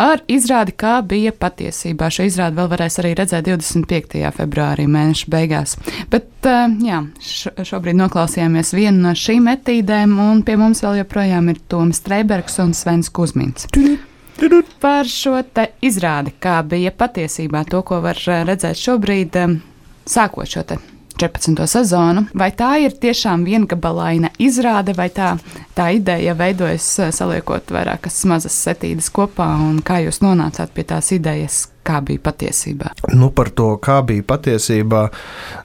ar 0.00 0.22
izrādi, 0.30 0.74
kā 0.76 0.98
bija 1.06 1.32
patiesībā. 1.36 2.08
Šo 2.12 2.26
izrādi 2.28 2.58
vēl 2.58 2.70
varēs 2.72 2.98
arī 3.02 3.12
redzēt 3.18 3.48
25. 3.48 4.22
februārī, 4.36 4.86
mēneša 4.90 5.32
beigās. 5.32 5.76
Bet 6.12 6.48
jā, 6.84 7.02
šobrīd 7.70 7.98
noklausījāmies 8.00 8.72
vienu 8.76 9.04
no 9.06 9.14
šīm 9.16 9.50
etīdēm, 9.54 10.16
un 10.24 10.44
pie 10.46 10.56
mums 10.60 10.82
vēl 10.84 11.02
joprojām 11.02 11.50
ir 11.52 11.60
Toms 11.70 12.00
Streibergs 12.00 12.60
un 12.64 12.72
Svens 12.76 13.12
Kusmins. 13.12 13.68
Par 14.80 15.08
šo 15.08 15.36
izrādi, 15.84 16.32
kā 16.40 16.62
bija 16.64 16.94
patiesībā 16.96 17.66
to, 17.68 17.82
ko 17.84 18.00
var 18.00 18.16
redzēt 18.48 18.80
šobrīd, 18.80 19.36
sākot 20.08 20.48
šo 20.48 20.64
14. 21.20 21.66
sezonu. 21.68 22.24
Vai 22.34 22.50
tā 22.56 22.70
ir 22.84 22.94
tiešām 22.96 23.44
viengabalaina 23.44 24.32
izrāde, 24.40 24.94
vai 24.96 25.10
tā, 25.12 25.34
tā 25.76 25.90
ideja 25.96 26.36
veidojas 26.38 26.86
saliekot 27.16 27.72
vairākas 27.74 28.22
mazas 28.30 28.56
setīdes 28.64 29.10
kopā, 29.12 29.50
un 29.68 29.82
kā 29.84 30.00
jūs 30.06 30.22
nonācāt 30.24 30.72
pie 30.72 30.86
tās 30.88 31.12
idejas, 31.16 31.66
kā 31.90 32.00
bija 32.06 32.22
patiesībā? 32.30 32.94
Nu, 33.14 33.30
par 33.34 33.50
to, 33.54 33.74
kā 33.82 34.00
bija 34.06 34.24
patiesībā, 34.26 35.02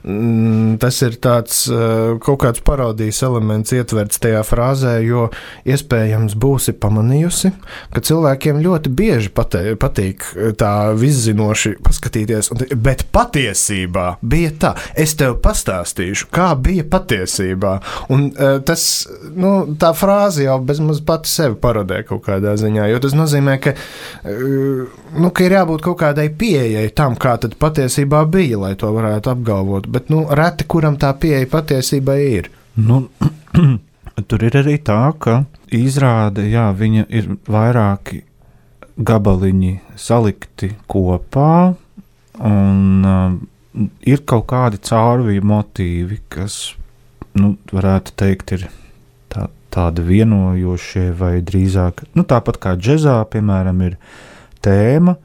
mm, 0.02 0.76
tas 0.82 1.00
ir 1.06 1.18
tāds 1.22 1.64
kaut 2.24 2.40
kāds 2.42 2.62
parodijas 2.66 3.22
elements 3.26 3.74
ietverts 3.76 4.20
tajā 4.22 4.42
frāzē, 4.46 4.96
jo 5.06 5.28
iespējams 5.68 6.36
būsi 6.40 6.74
pamanījusi, 6.80 7.52
ka 7.94 8.02
cilvēkiem 8.06 8.60
ļoti 8.64 8.92
bieži 8.96 9.32
patē, 9.36 9.62
patīk 9.80 10.24
tā 10.58 10.72
viszinoši 10.96 11.76
paskatīties, 11.86 12.52
bet 12.74 13.06
patiesībā 13.14 14.06
bija 14.22 14.54
tā. 14.64 14.72
Es 14.98 15.14
tev 15.18 15.38
pastāstīšu, 15.44 16.30
kā 16.34 16.52
bija 16.60 16.86
patiesībā. 16.90 17.76
Un 18.12 18.28
tas, 18.66 18.82
nu, 19.36 19.52
tā 19.80 19.92
frāze 19.96 20.46
jau 20.46 20.58
bezmaz 20.66 21.02
pati 21.06 21.30
sevi 21.30 21.58
parodē 21.60 22.02
kaut 22.08 22.24
kādā 22.26 22.56
ziņā, 22.58 22.88
jo 22.90 23.02
tas 23.04 23.16
nozīmē, 23.16 23.58
ka, 23.62 23.76
nu, 25.16 25.30
ka 25.30 25.46
ir 25.46 25.56
jābūt 25.58 25.84
kaut 25.86 26.00
kādai 26.00 26.15
kādai 26.16 26.30
pieejai 26.32 26.88
tam, 26.96 27.16
kā 27.16 27.36
tad 27.36 27.56
patiesībā 27.60 28.24
bija, 28.30 28.58
lai 28.58 28.74
to 28.76 28.88
varētu 28.88 29.30
apgalvot. 29.34 29.86
Bet 29.88 30.08
nu, 30.08 30.24
reti 30.30 30.64
kuram 30.64 30.96
tā 30.96 31.12
pieeja 31.12 31.46
patiesībā 31.46 32.16
ir. 32.16 32.48
Nu, 32.76 33.08
tur 34.28 34.44
ir 34.44 34.56
arī 34.56 34.78
tā, 34.80 35.12
ka 35.18 35.44
izrāde, 35.68 36.48
jā, 36.48 36.70
viņa 36.72 37.06
ir 37.10 37.36
vairāki 37.46 38.22
gabaliņi 38.96 39.74
salikti 39.96 40.72
kopā, 40.88 41.74
un 42.40 43.04
uh, 43.04 43.36
ir 44.08 44.24
kaut 44.24 44.46
kādi 44.48 44.80
caurvīju 44.80 45.44
motīvi, 45.44 46.22
kas, 46.32 46.72
nu, 47.36 47.58
varētu 47.72 48.16
teikt, 48.16 48.56
ir 48.56 48.66
tā, 49.28 49.50
tādi 49.68 50.00
vienojošie, 50.06 51.10
vai 51.12 51.42
drīzāk, 51.44 52.06
nu, 52.16 52.24
tāpat 52.24 52.56
kā 52.56 52.76
džezā, 52.80 53.20
piemēram, 53.28 53.84
ir 53.84 54.00
tēma, 54.64 55.18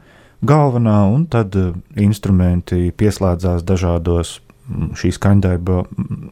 galvenā, 0.46 0.98
un 1.12 1.26
tad 1.30 1.56
uh, 1.58 1.72
instrumenti 2.00 2.90
pieslēdzās 2.98 3.64
dažādos 3.66 4.38
mm, 4.68 4.92
šīs 4.98 5.18
skaņdarba 5.20 5.82
mm, 5.88 6.30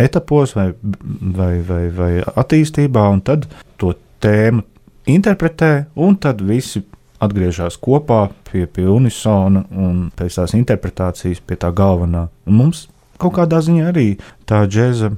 etapos 0.00 0.54
vai, 0.56 0.70
vai, 0.82 1.52
vai, 1.66 1.84
vai 1.94 2.10
attīstībā, 2.22 3.08
un 3.12 3.22
tad 3.26 3.48
to 3.80 3.94
tēmu 4.22 4.64
interpretē, 5.10 5.86
un 5.96 6.18
tad 6.20 6.42
visi 6.44 6.84
atgriežas 7.22 7.78
kopā 7.80 8.26
pie, 8.50 8.66
pie 8.68 8.86
unisona 8.92 9.64
un 9.72 10.10
pēc 10.16 10.40
tās 10.40 10.54
interpretācijas 10.56 11.40
pie 11.40 11.56
tā 11.60 11.72
galvenā. 11.74 12.26
Un 12.46 12.60
mums 12.60 12.86
kaut 13.20 13.38
kādā 13.38 13.62
ziņā 13.64 13.88
arī 13.90 14.08
tā 14.48 14.64
džēza 14.68 15.14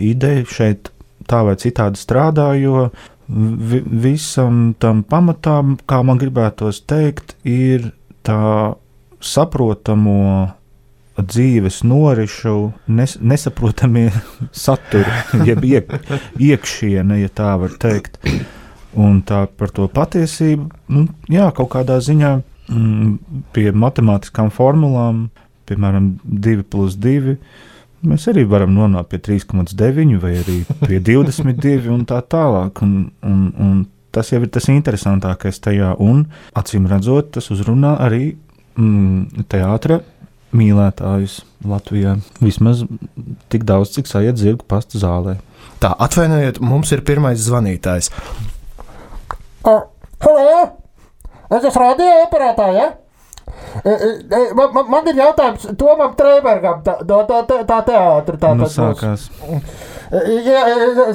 ideja 0.00 0.46
šeit 0.48 0.92
tā 1.28 1.42
vai 1.46 1.54
citādi 1.60 2.00
strādā, 2.00 2.52
jo 2.58 2.88
vi, 3.32 3.82
visam 3.84 4.72
tam 4.78 5.02
pamatām, 5.08 5.76
kā 5.88 6.02
man 6.06 6.20
gribētos 6.20 6.82
teikt, 6.88 7.36
ir 7.48 7.90
tā 8.26 8.74
saprotamo 9.22 10.52
dzīves 11.20 11.82
norišu 11.84 12.56
nes, 12.88 13.16
nesaprotamie 13.20 14.08
saturi, 14.64 15.44
jeb 15.46 15.64
iek, 15.68 15.92
iekšiene, 16.40 17.20
ja 17.22 17.32
tā 17.32 17.54
var 17.60 17.76
teikt. 17.80 18.18
Un 18.92 19.22
tā 19.24 19.46
par 19.56 19.70
to 19.72 19.86
patiesību, 19.88 20.66
nu, 20.92 21.06
jā, 21.32 21.46
kaut 21.56 21.70
kādā 21.72 21.96
ziņā 22.04 22.32
mm, 22.68 23.12
pie 23.56 23.70
matemātiskām 23.72 24.50
formulām, 24.52 25.30
piemēram, 25.68 26.16
2 26.24 26.66
plus 26.68 26.98
2. 27.00 27.38
Mēs 28.02 28.26
arī 28.32 28.42
varam 28.50 28.72
nonākt 28.74 29.12
pie 29.12 29.20
3,9 29.30 30.16
vai 30.22 30.32
arī 30.40 30.62
pie 30.82 30.98
22 31.08 31.90
un 31.92 32.06
tā 32.08 32.18
tālāk. 32.22 32.82
Un, 32.82 32.96
un, 33.22 33.44
un 33.54 33.84
tas 34.14 34.32
jau 34.32 34.40
ir 34.42 34.50
tas 34.52 34.66
interesantākais 34.72 35.62
tajā. 35.62 35.94
Un, 36.02 36.24
acīm 36.58 36.88
redzot, 36.90 37.30
tas 37.36 37.50
uzrunā 37.54 37.94
arī 38.02 38.34
mm, 38.74 39.46
teātra 39.52 40.00
mīlētājus 40.52 41.40
Latvijā. 41.64 42.16
Vismaz 42.42 42.82
tik 43.52 43.64
daudz, 43.68 43.94
cik 43.94 44.10
sajiet 44.10 44.40
zirgu 44.40 44.66
pastu 44.68 45.00
zālē. 45.00 45.38
Tā, 45.82 45.94
atvainojiet, 45.94 46.60
mums 46.62 46.92
ir 46.94 47.04
pirmais 47.06 47.40
zvanītājs. 47.42 48.10
Halo! 49.62 50.58
Es 51.52 51.64
esmu 51.68 51.82
radioaparātā, 51.82 52.66
ja? 52.74 52.90
Man, 54.54 54.68
man, 54.74 54.90
man 54.90 55.08
ir 55.08 55.20
jautājums 55.22 55.64
Tomam 55.80 56.12
Trēbergam, 56.18 56.82
tā, 56.84 56.98
tā, 57.08 57.40
tā, 57.48 57.60
tā 57.68 57.78
teātra. 57.88 58.36
Tā, 58.42 58.52
Nu, 58.58 58.68
sākās. 58.68 59.28
Jā, 60.12 60.62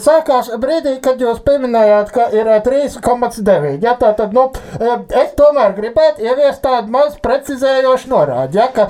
sākās 0.01 0.47
brīdī, 0.57 0.95
kad 1.05 1.19
jūs 1.21 1.43
pieminējāt, 1.45 2.09
ka 2.15 2.23
ir 2.33 2.47
3,9. 2.65 3.75
Ja, 3.83 3.93
tā 3.99 4.09
tad, 4.17 4.33
nu, 4.33 4.47
es 4.81 5.35
tomēr 5.37 5.75
gribētu 5.77 6.25
ieviest 6.25 6.63
tādu 6.63 6.89
maz 6.95 7.19
precizējošu 7.21 8.09
norādi. 8.09 8.57
Ja, 8.57 8.65
ka, 8.73 8.87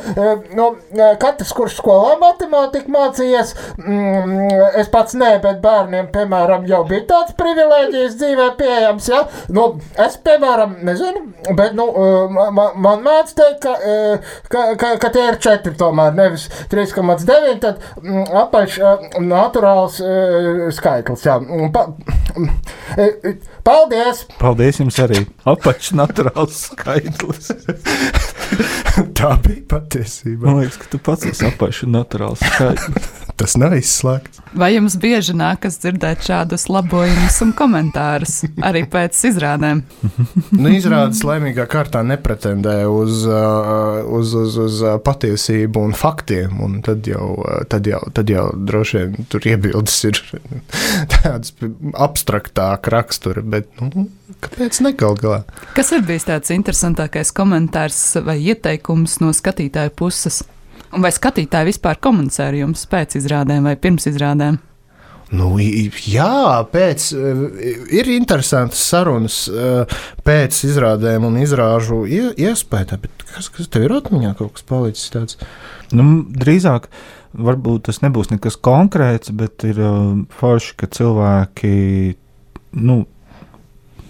nu, 0.55 0.69
katrs, 1.19 1.51
kurš 1.57 1.75
skolā 1.81 2.13
matemātiku 2.21 2.93
mācījies, 2.95 3.51
mm, 3.81 4.45
es 4.79 4.87
pats 4.93 5.17
ne, 5.19 5.33
bet 5.43 5.59
bērniem, 5.65 6.07
piemēram, 6.15 6.63
jau 6.71 6.85
bija 6.87 7.03
tāds 7.11 7.35
privilēģijas 7.41 8.15
dzīvē 8.21 8.47
pieejams. 8.61 9.11
Ja. 9.11 9.25
Nu, 9.51 9.67
es, 9.99 10.15
piemēram, 10.23 10.79
nezinu, 10.87 11.25
bet 11.51 11.75
nu, 11.75 11.89
man, 12.31 12.79
man 12.79 13.03
māc 13.03 13.35
teikt, 13.35 13.67
ka, 13.67 13.75
ka, 14.47 14.65
ka, 14.79 14.95
ka 15.03 15.11
tie 15.11 15.27
ir 15.33 15.41
4 15.49 15.75
tomēr, 15.83 16.15
nevis 16.15 16.47
3,9, 16.71 17.59
tad 17.67 17.83
mm, 17.99 18.25
apaļš 18.45 18.81
naturāls 19.27 19.96
skaitlis. 20.77 21.25
Jā. 21.27 21.37
Pa, 21.73 21.87
paldies! 23.67 24.25
Paldies 24.41 24.81
jums 24.81 24.99
arī! 25.03 25.23
Apačnaturāls 25.47 26.63
skaitlis. 26.71 27.51
Tā 29.17 29.31
bija 29.41 29.63
patiesība. 29.71 30.45
Man 30.45 30.59
liekas, 30.61 30.77
ka 30.83 30.91
tu 30.91 30.99
pats 31.01 31.25
esi 31.25 31.47
apačnaturāls 31.49 32.43
skaitlis. 32.43 33.13
Tas 33.37 33.53
nav 33.53 33.75
izslēgts. 33.77 34.39
Vai 34.57 34.71
jums 34.73 34.95
bieži 34.97 35.35
nākas 35.37 35.75
dzirdēt 35.83 36.23
šādus 36.25 36.63
labojumus 36.71 37.35
un 37.45 37.51
komentārus 37.57 38.39
arī 38.65 38.81
pēc 38.89 39.17
izrādēm? 39.29 39.83
nu, 40.61 40.71
izrādes 40.73 41.21
laimīgā 41.27 41.67
kārtā 41.69 42.01
nepretendē 42.07 42.79
uz, 42.89 43.21
uh, 43.29 44.01
uz, 44.17 44.33
uz, 44.41 44.57
uz 44.63 44.81
patiesību 45.05 45.85
un 45.85 45.93
faktiem, 45.97 46.57
un 46.65 46.79
tad 46.85 47.05
jau, 47.05 47.35
tad 47.69 47.89
jau, 47.89 48.01
tad 48.09 48.33
jau 48.33 48.47
droši 48.57 49.03
vien 49.03 49.29
tur 49.29 49.45
iebildes 49.53 49.99
ir 50.09 50.21
tādas 51.13 51.53
abstraktāka 51.93 52.95
rakstura, 52.95 53.45
bet 53.45 53.69
nu, 53.83 54.07
kāpēc 54.41 54.81
ne 54.81 54.95
gal 54.97 55.13
galā? 55.21 55.43
Kas 55.77 55.93
ir 55.93 56.01
bijis 56.09 56.25
tāds 56.31 56.55
interesantākais 56.57 57.29
komentārs 57.37 58.01
vai 58.25 58.39
ieteikums 58.49 59.06
no 59.23 59.31
skatītāja 59.35 59.93
puses? 59.95 60.43
Un 60.95 61.03
vai 61.03 61.11
skatītāji 61.11 61.71
vispār 61.71 61.99
komunicē 62.01 62.49
ar 62.49 62.57
jums 62.57 62.85
pēc 62.89 63.17
izrādēm 63.19 63.67
vai 63.67 63.75
pirms 63.79 64.07
izrādēm? 64.11 64.59
Nu, 65.27 65.49
jā, 65.59 66.63
pēc, 66.71 67.09
ir 67.91 68.09
interesantas 68.13 68.79
sarunas 68.79 69.41
pēc 70.23 70.59
izrādēm 70.69 71.25
un 71.27 71.35
izrāžu 71.41 72.05
iespēja. 72.07 72.99
Kas, 73.33 73.49
kas 73.51 73.67
tev 73.71 73.89
ir 73.89 73.97
atmiņā 73.97 74.31
kaut 74.39 74.55
kas 74.55 74.63
palicis 74.69 75.11
tāds? 75.11 75.39
Nu, 75.91 76.23
drīzāk, 76.31 76.87
varbūt 77.35 77.89
tas 77.89 77.99
nebūs 78.05 78.31
nekas 78.31 78.55
konkrēts, 78.63 79.33
bet 79.35 79.67
ir 79.67 79.83
uh, 79.83 80.15
forši, 80.39 80.73
ka 80.79 80.87
cilvēki, 80.95 81.75
nu, 82.79 83.01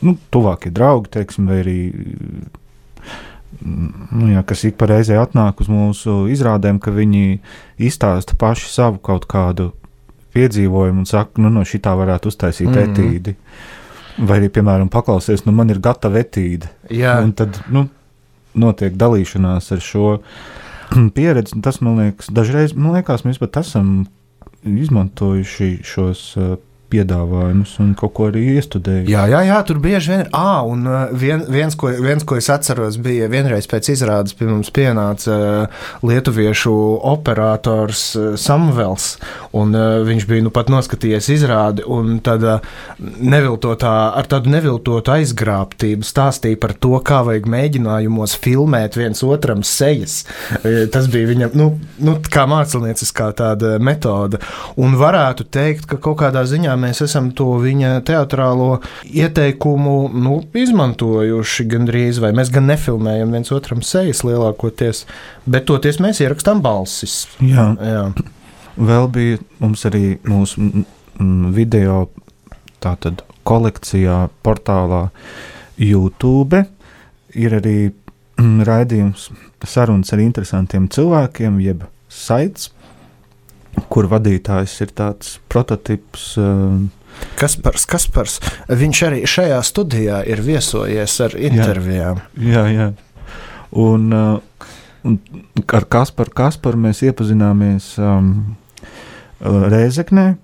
nu 0.06 0.16
tuvākie 0.34 0.70
draugi, 0.74 1.16
teiksim, 1.18 1.50
vai 1.50 1.64
arī 1.64 1.80
nu, 3.64 4.30
jā, 4.32 4.44
kas 4.48 4.64
ik 4.68 4.78
pa 4.80 4.90
reizē 4.92 5.18
atnāk 5.22 5.62
uz 5.64 5.70
mūsu 5.72 6.26
izrādēm, 6.34 6.80
ka 6.84 6.94
viņi 6.94 7.40
izstāsta 7.90 8.38
paši 8.40 8.70
savu 8.72 9.02
kaut 9.04 9.28
kādu 9.30 9.72
piedzīvojumu 10.38 11.04
un 11.04 11.10
saka, 11.10 11.42
nu, 11.42 11.52
no 11.54 11.66
šitā 11.68 11.96
varētu 11.98 12.32
uztaisīt 12.32 12.70
mm 12.70 12.86
etīdi. 12.86 13.36
Vai 14.18 14.40
arī, 14.40 14.50
piemēram, 14.50 14.90
paklausies, 14.90 15.44
nu, 15.46 15.54
man 15.54 15.70
ir 15.70 15.82
gatava 15.84 16.24
etīde. 16.24 16.72
Jā. 16.90 17.20
Un 17.22 17.36
tad, 17.38 17.60
nu, 17.74 17.86
notiek 18.58 18.96
dalīšanās 18.98 19.70
ar 19.76 19.84
šo 19.84 20.14
pieredzi. 21.18 21.60
Tas, 21.66 21.82
man 21.86 22.00
liekas, 22.02 22.32
dažreiz, 22.34 22.74
man 22.78 22.98
liekas, 22.98 23.26
mēs 23.28 23.42
pat 23.42 23.62
esam 23.62 24.08
izmantojuši 24.68 25.70
šos 25.86 26.24
uh, 26.42 26.56
piedāvājumus 26.92 27.76
un 27.84 27.92
kaut 27.98 28.14
ko 28.18 28.28
arī 28.32 28.44
iestudēju. 28.56 29.08
Jā, 29.12 29.26
jā, 29.32 29.42
jā 29.50 29.58
tur 29.68 29.80
bieži 29.84 30.14
vien 30.14 30.24
ir. 30.24 30.30
Ah, 30.36 30.62
un 30.68 30.86
vien, 31.20 31.44
viens, 31.52 31.76
ko, 31.78 31.92
viens, 31.92 32.24
ko 32.28 32.38
es 32.40 32.50
atceros, 32.54 33.00
bija 33.04 33.28
vienreiz 33.32 33.68
pēc 33.70 33.92
izrādes 33.94 34.36
pie 34.38 34.48
mums 34.50 34.72
pienāca 34.74 35.68
lietuviešu 36.06 36.74
operators 37.12 38.04
Samuels, 38.40 39.10
viņš 39.54 40.28
bija 40.30 40.46
nu 40.46 40.54
pat 40.54 40.72
noskatījies 40.72 41.30
izrādi, 41.36 41.86
un 41.88 42.20
tad 42.24 42.46
neviltotā, 42.98 43.96
ar 44.18 44.30
tādu 44.30 44.52
neviltotu 44.54 45.14
aizgrābtību 45.18 46.08
stāstīja 46.08 46.60
par 46.62 46.76
to, 46.78 46.96
kā 47.06 47.24
vajag 47.28 47.50
mēģinājumos 47.52 48.38
filmēt 48.44 48.98
viens 49.00 49.24
otram 49.26 49.64
sejas. 49.68 50.22
Tas 50.94 51.10
bija 51.12 51.32
viņam, 51.32 51.58
nu, 51.58 51.70
nu 52.04 52.18
kā 52.24 52.48
mākslinieciskā 52.50 53.32
tāda 53.38 53.76
metode, 53.84 54.40
un 54.80 54.96
varētu 55.00 55.48
teikt, 55.52 55.88
ka 55.90 56.00
kaut 56.02 56.22
kādā 56.22 56.46
ziņā 56.48 56.77
mēs 56.80 57.02
esam 57.06 57.30
to 57.36 57.50
viņa 57.62 58.02
teātrālo 58.08 58.80
ieteikumu 59.06 59.96
nu, 60.14 60.40
izmantojuši 60.58 61.68
gandrīz, 61.72 62.22
vai 62.24 62.34
mēs 62.38 62.52
gan 62.54 62.70
nefilmējam 62.72 63.34
viens 63.36 63.54
otram 63.56 63.84
sejas 63.86 64.24
lielākoties, 64.28 65.06
bet 65.50 65.68
toties 65.70 66.02
mēs 66.04 66.22
ierakstām 66.24 66.64
balsis. 66.66 67.26
Jā. 67.44 67.72
Jā. 67.82 68.08
Vēl 68.78 69.10
bija 69.10 69.42
mums 69.62 69.86
arī 69.90 70.20
mūsu 70.28 70.86
video 71.56 72.06
tātad 72.84 73.24
kolekcijā, 73.48 74.28
portālā 74.46 75.08
YouTube. 75.82 76.64
Ir 77.38 77.58
arī 77.58 77.78
raidījums 78.38 79.30
sarunas 79.66 80.14
ar 80.14 80.22
interesantiem 80.22 80.88
cilvēkiem, 80.94 81.62
jeb 81.64 81.88
saits, 82.14 82.70
kur 83.92 84.08
vadītājs 84.12 84.78
ir 84.86 84.94
tāds 84.98 85.38
prototyps. 85.52 86.30
Uh, 86.42 86.88
Kaspars, 87.38 87.86
Kaspars, 87.90 88.40
viņš 88.70 89.04
arī 89.08 89.22
šajā 89.30 89.58
studijā 89.66 90.22
ir 90.30 90.42
viesojies 90.46 91.18
ar 91.26 91.38
intervijām. 91.40 92.22
Jā, 92.38 92.66
jā. 92.70 92.90
jā. 92.90 92.90
Un, 93.78 94.12
uh, 94.14 94.68
un 95.08 95.20
ar 95.74 95.88
Kasparu, 95.90 96.34
Kasparu 96.36 96.80
mēs 96.88 97.04
iepazināmies 97.08 97.96
um, 98.02 98.34
Rēzeknē. 99.42 100.36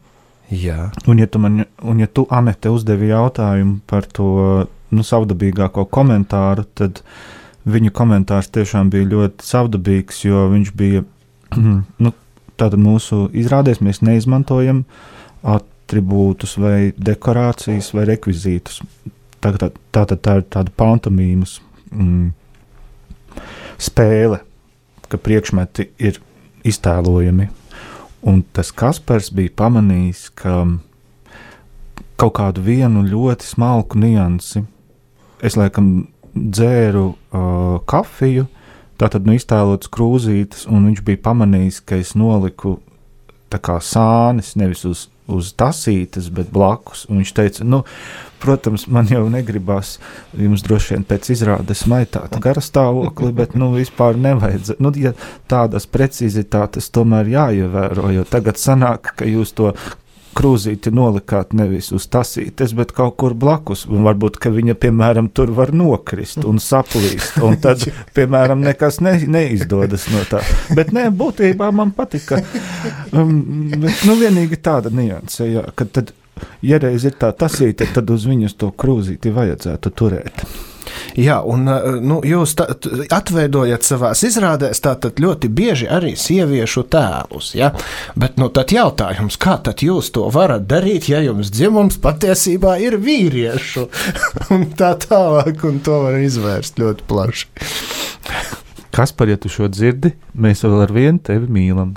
Jā. 0.53 0.89
Un, 1.09 1.21
ja 1.21 1.27
tu, 1.29 1.41
man, 1.41 1.63
un, 1.81 2.01
ja 2.01 2.09
tu 2.09 2.25
Anete, 2.33 2.69
uzdevi 2.73 3.09
jautājumu 3.09 3.79
par 3.89 4.05
to 4.05 4.27
nu, 4.93 5.05
savdabīgāko 5.05 5.87
komentāru, 5.89 6.65
tad 6.77 7.01
viņa 7.69 7.93
komentārs 7.95 8.51
tiešām 8.53 8.91
bija 8.93 9.09
ļoti 9.15 9.47
savdabīgs, 9.47 10.25
jo 10.27 10.45
viņš 10.51 10.73
bija 10.77 11.05
nu, 12.03 12.13
Tātad 12.59 12.77
mūsu 12.81 13.27
izrādēs 13.33 13.81
mēs 13.81 14.03
neizmantojam 14.05 14.83
attribūtus 15.41 16.55
vai 16.61 16.93
dekorācijas 16.97 17.91
vai 17.97 18.05
rekvizītus. 18.11 18.81
Tātad 19.43 19.73
tā, 19.91 20.05
tā, 20.05 20.15
tā 20.15 20.37
ir 20.39 20.45
tāda 20.53 20.73
pantomīmas 20.77 21.57
mm, 21.91 22.29
spēle, 23.81 24.39
ka 25.09 25.19
priekšmeti 25.19 25.89
ir 25.97 26.21
iztēlojami. 26.63 27.49
Un 28.29 28.39
tas 28.55 28.71
Kaspars 28.71 29.33
bija 29.35 29.51
pamanījis, 29.59 30.29
ka 30.39 30.61
kaut 32.21 32.37
kādu 32.37 32.63
vienu 32.63 33.01
ļoti 33.03 33.49
smalku 33.49 33.99
niansi. 33.99 34.63
Es 35.43 35.57
laikam 35.59 35.89
dzēru 36.33 37.07
uh, 37.09 37.81
kafiju, 37.89 38.45
uh, 38.45 38.62
Tā 39.03 39.09
tad 39.11 39.25
nu, 39.27 39.33
iztēlots 39.35 39.89
krūzītes, 39.91 40.61
un 40.71 40.85
viņš 40.87 41.01
bija 41.03 41.19
pamanījis, 41.25 41.81
ka 41.83 41.97
es 41.99 42.13
noliku 42.15 42.77
sānis, 43.83 44.53
nevis 44.55 44.85
uz, 44.87 45.01
uz 45.27 45.49
tasītes, 45.59 46.29
bet 46.31 46.47
blakus. 46.55 47.01
Un 47.09 47.19
viņš 47.19 47.33
teica, 47.35 47.65
nu, 47.67 47.81
protams, 48.39 48.87
man 48.87 49.11
jau 49.11 49.25
negribas 49.27 49.97
jums 50.39 50.63
droši 50.63 50.95
vien 50.95 51.03
pēc 51.03 51.29
izrādes 51.35 51.83
maitāt 51.85 52.39
garastāvokli, 52.39 53.33
bet, 53.35 53.57
nu, 53.59 53.73
vispār 53.75 54.15
nevajadz. 54.15 54.77
Nu, 54.79 54.93
ja 54.95 55.11
tādas 55.51 55.83
precizitātes 55.83 56.87
tomēr 56.87 57.27
jāievēro, 57.35 58.07
jo 58.15 58.23
tagad 58.23 58.55
sanāk, 58.55 59.17
ka 59.19 59.27
jūs 59.27 59.51
to 59.51 59.73
krūzīti 60.35 60.91
nolikāt 60.93 61.53
nevis 61.57 61.91
uz 61.95 62.07
tasītes, 62.11 62.73
bet 62.77 62.93
kaut 62.95 63.15
kur 63.21 63.35
blakus. 63.37 63.85
Un 63.89 64.05
varbūt, 64.07 64.39
ka 64.41 64.51
viņa, 64.53 64.75
piemēram, 64.79 65.29
tur 65.35 65.53
var 65.55 65.73
nokrist 65.75 66.43
un 66.49 66.59
saplīst, 66.63 67.39
un 67.45 67.59
tad, 67.63 67.85
piemēram, 68.17 68.63
nekas 68.65 68.99
ne, 69.05 69.15
neizdodas 69.37 70.09
no 70.13 70.25
tā. 70.29 70.43
Bet, 70.75 70.93
nē, 70.95 71.07
būtībā 71.13 71.69
man 71.75 71.93
patika. 71.95 72.41
Um, 73.13 73.69
bet, 73.77 74.03
nu, 74.09 74.17
vienīgi 74.19 74.59
tāda 74.63 74.93
nianse, 74.93 75.47
jā, 75.49 75.65
ka 75.77 75.87
tad, 75.87 76.13
ja 76.65 76.81
reiz 76.81 77.07
ir 77.07 77.17
tā 77.19 77.31
tasīte, 77.37 77.89
tad 77.93 78.11
uz 78.13 78.27
viņas 78.29 78.57
to 78.59 78.73
krūzīti 78.75 79.33
vajadzētu 79.33 79.97
turēt. 79.97 80.45
Jā, 81.19 81.37
un 81.45 81.67
nu, 82.01 82.17
jūs 82.25 82.55
tā, 82.57 82.65
atveidojat 83.13 83.85
savā 83.85 84.13
izrādēs 84.17 84.81
ļoti 85.21 85.49
bieži 85.53 85.89
arī 85.91 86.15
sieviešu 86.17 86.85
tēlus. 86.89 87.53
Ja? 87.57 87.69
Bet 88.15 88.39
nu, 88.41 88.49
tad 88.49 88.73
jautājums, 88.73 89.37
kā 89.37 89.59
tad 89.61 89.83
jūs 89.85 90.09
to 90.15 90.25
varat 90.33 90.65
darīt, 90.69 91.09
ja 91.11 91.21
jums 91.21 91.51
dzimums 91.53 91.99
patiesībā 92.01 92.79
ir 92.81 92.97
vīriešu? 92.97 93.87
un 94.55 94.65
tā 94.77 94.95
tālāk, 94.97 95.61
un 95.69 95.79
to 95.85 96.01
var 96.07 96.17
izvērst 96.17 96.81
ļoti 96.81 97.07
plaši. 97.09 97.47
Kas 98.93 99.13
par 99.13 99.29
ja 99.29 99.37
tu 99.41 99.49
šo 99.49 99.69
dzirdi, 99.73 100.13
mēs 100.37 100.65
vēl 100.65 100.83
ar 100.85 100.91
vienu 100.93 101.21
tevi 101.21 101.49
mīlam. 101.49 101.95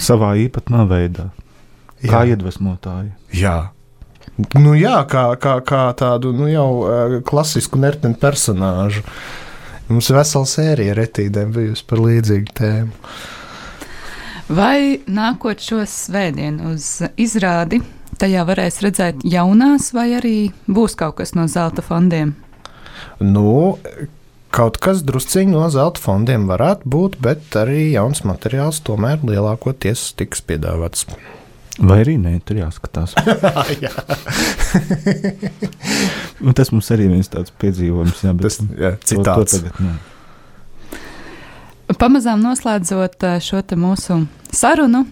Savā 0.00 0.34
īpatnā 0.40 0.84
veidā. 0.88 1.30
Kā 2.02 2.24
Jā. 2.24 2.34
iedvesmotāji. 2.34 3.12
Jā. 3.38 3.56
Nu, 4.56 4.72
jā, 4.72 4.96
kā, 5.08 5.26
kā, 5.36 5.58
kā 5.66 5.82
tādu 5.98 6.32
nu, 6.32 6.46
jau 6.48 6.68
uh, 6.80 7.16
klasisku 7.26 7.80
nertenu 7.80 8.16
personāžu. 8.20 9.04
Mums 9.90 10.08
ir 10.08 10.16
vesela 10.16 10.48
sērija 10.48 10.96
retīdēm 10.96 11.52
bijusi 11.52 11.84
par 11.88 12.00
līdzīgu 12.00 12.54
tēmu. 12.56 13.10
Vai 14.52 15.00
nākot 15.08 15.60
šo 15.62 15.82
svētdienu 15.88 16.72
uz 16.72 16.86
izrādi, 17.20 17.82
tajā 18.20 18.46
varēs 18.48 18.80
redzēt 18.84 19.22
jaunās, 19.28 19.90
vai 19.96 20.10
arī 20.18 20.36
būs 20.66 20.96
kaut 20.98 21.18
kas 21.20 21.36
no 21.36 21.46
zelta 21.50 21.84
fondiem? 21.84 22.34
Nu, 23.20 23.76
kaut 24.52 24.80
kas 24.82 25.04
drusciņš 25.08 25.52
no 25.52 25.68
zelta 25.72 26.02
fondiem 26.02 26.48
varētu 26.50 26.88
būt, 26.88 27.20
bet 27.22 27.56
arī 27.58 27.92
jauns 27.92 28.24
materiāls 28.28 28.82
tomēr 28.84 29.22
lielākoties 29.28 30.10
tiks 30.18 30.44
piedāvāts. 30.48 31.06
Vai 31.80 32.02
arī 32.02 32.18
nē, 32.20 32.34
tur 32.44 32.58
jāskatās. 32.60 33.14
jā. 33.84 33.92
tas 36.58 36.72
mums 36.74 36.90
arī 36.92 37.08
viens 37.14 37.32
tāds 37.32 37.54
piedzīvojums, 37.62 38.24
jā, 38.26 38.34
bet 38.36 38.50
tas 38.50 38.58
ir 38.60 38.98
citāts. 39.00 39.56
To, 39.56 39.62
to 39.62 39.70
tagad, 39.70 39.86
jā. 39.88 39.94
Pamazām 41.98 42.40
noslēdzot 42.44 43.24
eh, 43.28 43.38
šo 43.42 43.62
mūsu 43.80 44.18
sarunu, 44.52 45.04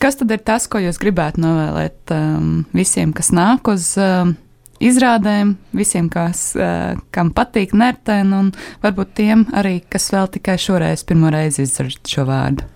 kas 0.00 0.16
tad 0.20 0.32
ir 0.32 0.40
tas, 0.44 0.66
ko 0.68 0.80
jūs 0.80 0.98
gribētu 1.00 1.42
novēlēt 1.44 2.12
um, 2.16 2.64
visiem, 2.76 3.12
kas 3.16 3.30
nāk 3.36 3.68
uz 3.72 3.92
um, 4.00 4.34
izrādēm, 4.80 5.54
visiem, 5.76 6.08
kas, 6.12 6.50
uh, 6.56 6.96
kam 7.14 7.32
patīk 7.36 7.76
nertēn, 7.76 8.32
un 8.36 8.50
varbūt 8.84 9.14
tiem 9.20 9.46
arī, 9.56 9.78
kas 9.92 10.10
vēl 10.12 10.32
tikai 10.36 10.56
šoreiz 10.60 11.04
pirmo 11.08 11.32
reizi 11.32 11.64
izdzird 11.68 12.00
šo 12.08 12.26
vārdu? 12.28 12.68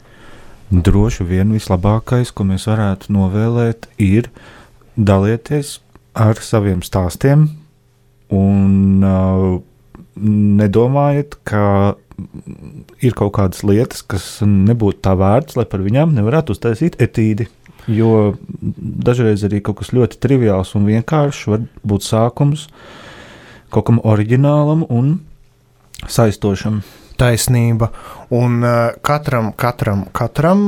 Droši 0.71 1.27
vien 1.29 1.53
vislabākais, 1.55 2.33
ko 2.35 2.47
mēs 2.49 2.69
varētu 2.71 3.13
novēlēt, 3.15 3.89
ir 3.99 4.31
dalieties 4.97 5.79
ar 6.15 6.39
saviem 6.41 6.83
stāstiem 6.87 7.49
un 8.35 9.05
uh, 9.05 9.61
nedomājiet, 10.61 11.37
ka 11.47 11.95
ir 13.03 13.15
kaut 13.19 13.35
kādas 13.37 13.65
lietas, 13.67 14.05
kas 14.07 14.39
nebūtu 14.47 15.03
tā 15.03 15.17
vērts, 15.19 15.59
lai 15.59 15.67
par 15.67 15.83
viņām 15.83 16.15
nevarētu 16.15 16.55
uztaisīt 16.55 17.01
etīdi. 17.03 17.49
Jo 17.91 18.37
dažreiz 18.55 19.43
arī 19.45 19.61
kaut 19.61 19.83
kas 19.83 19.91
ļoti 19.93 20.21
triviāls 20.23 20.73
un 20.79 20.87
vienkāršs 20.89 21.49
var 21.51 21.67
būt 21.85 22.07
sākums 22.07 22.69
kaut 23.75 23.89
kam 23.91 23.99
oriģinālam 24.07 24.87
un 24.89 25.17
saistošam 26.07 26.81
taisnība. 27.21 27.91
Un 28.35 28.63
uh, 28.65 28.93
katram, 29.05 29.53
katram, 29.57 30.07
katram 30.17 30.67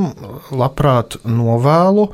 labprāt 0.51 1.19
novēlu 1.27 2.09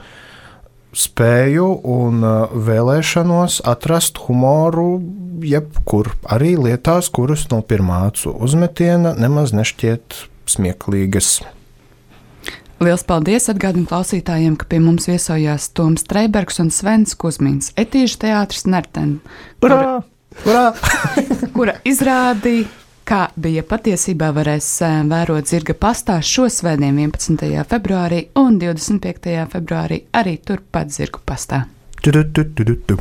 spēju 0.93 1.67
un 1.89 2.21
uh, 2.21 2.53
vēlēšanos 2.53 3.61
atrast 3.69 4.21
humoru 4.27 5.01
jebkur, 5.43 6.13
arī 6.29 6.53
lietās, 6.59 7.09
kuras 7.13 7.47
no 7.51 7.63
pirmā 7.65 8.05
acu 8.11 8.33
uzmetiena 8.45 9.15
nemaz 9.17 9.55
nešķiet 9.57 10.23
smieklīgas. 10.53 11.39
Lielas 12.83 13.05
paldies 13.07 13.47
atgādinu 13.51 13.87
klausītājiem, 13.87 14.57
ka 14.59 14.67
pie 14.67 14.81
mums 14.83 15.07
viesojās 15.07 15.69
Toms 15.77 16.03
Streibergs 16.03 16.59
un 16.59 16.71
Svens 16.73 17.15
Kusmins, 17.15 17.71
etīžu 17.79 18.19
teātris 18.25 18.65
Nerten, 18.67 19.15
kura, 19.63 20.01
kura, 20.43 20.65
kura 21.55 21.77
izrādīja 21.87 22.67
Kā 23.03 23.25
bija 23.35 23.65
patiesībā, 23.67 24.29
varēs 24.35 24.67
vērot 25.09 25.49
zirga 25.49 25.75
pastā 25.75 26.21
šo 26.23 26.47
svētdienu, 26.47 27.09
11. 27.09 27.65
februārī 27.67 28.21
un 28.39 28.55
25. 28.61 29.33
februārī 29.51 30.03
arī 30.15 30.37
turpat 30.39 30.93
zirgu 30.95 31.19
pastā. 31.27 31.65
Tu, 31.99 32.11
tu, 32.11 32.23
tu, 32.31 32.63
tu, 32.63 32.77
tu. 32.87 32.99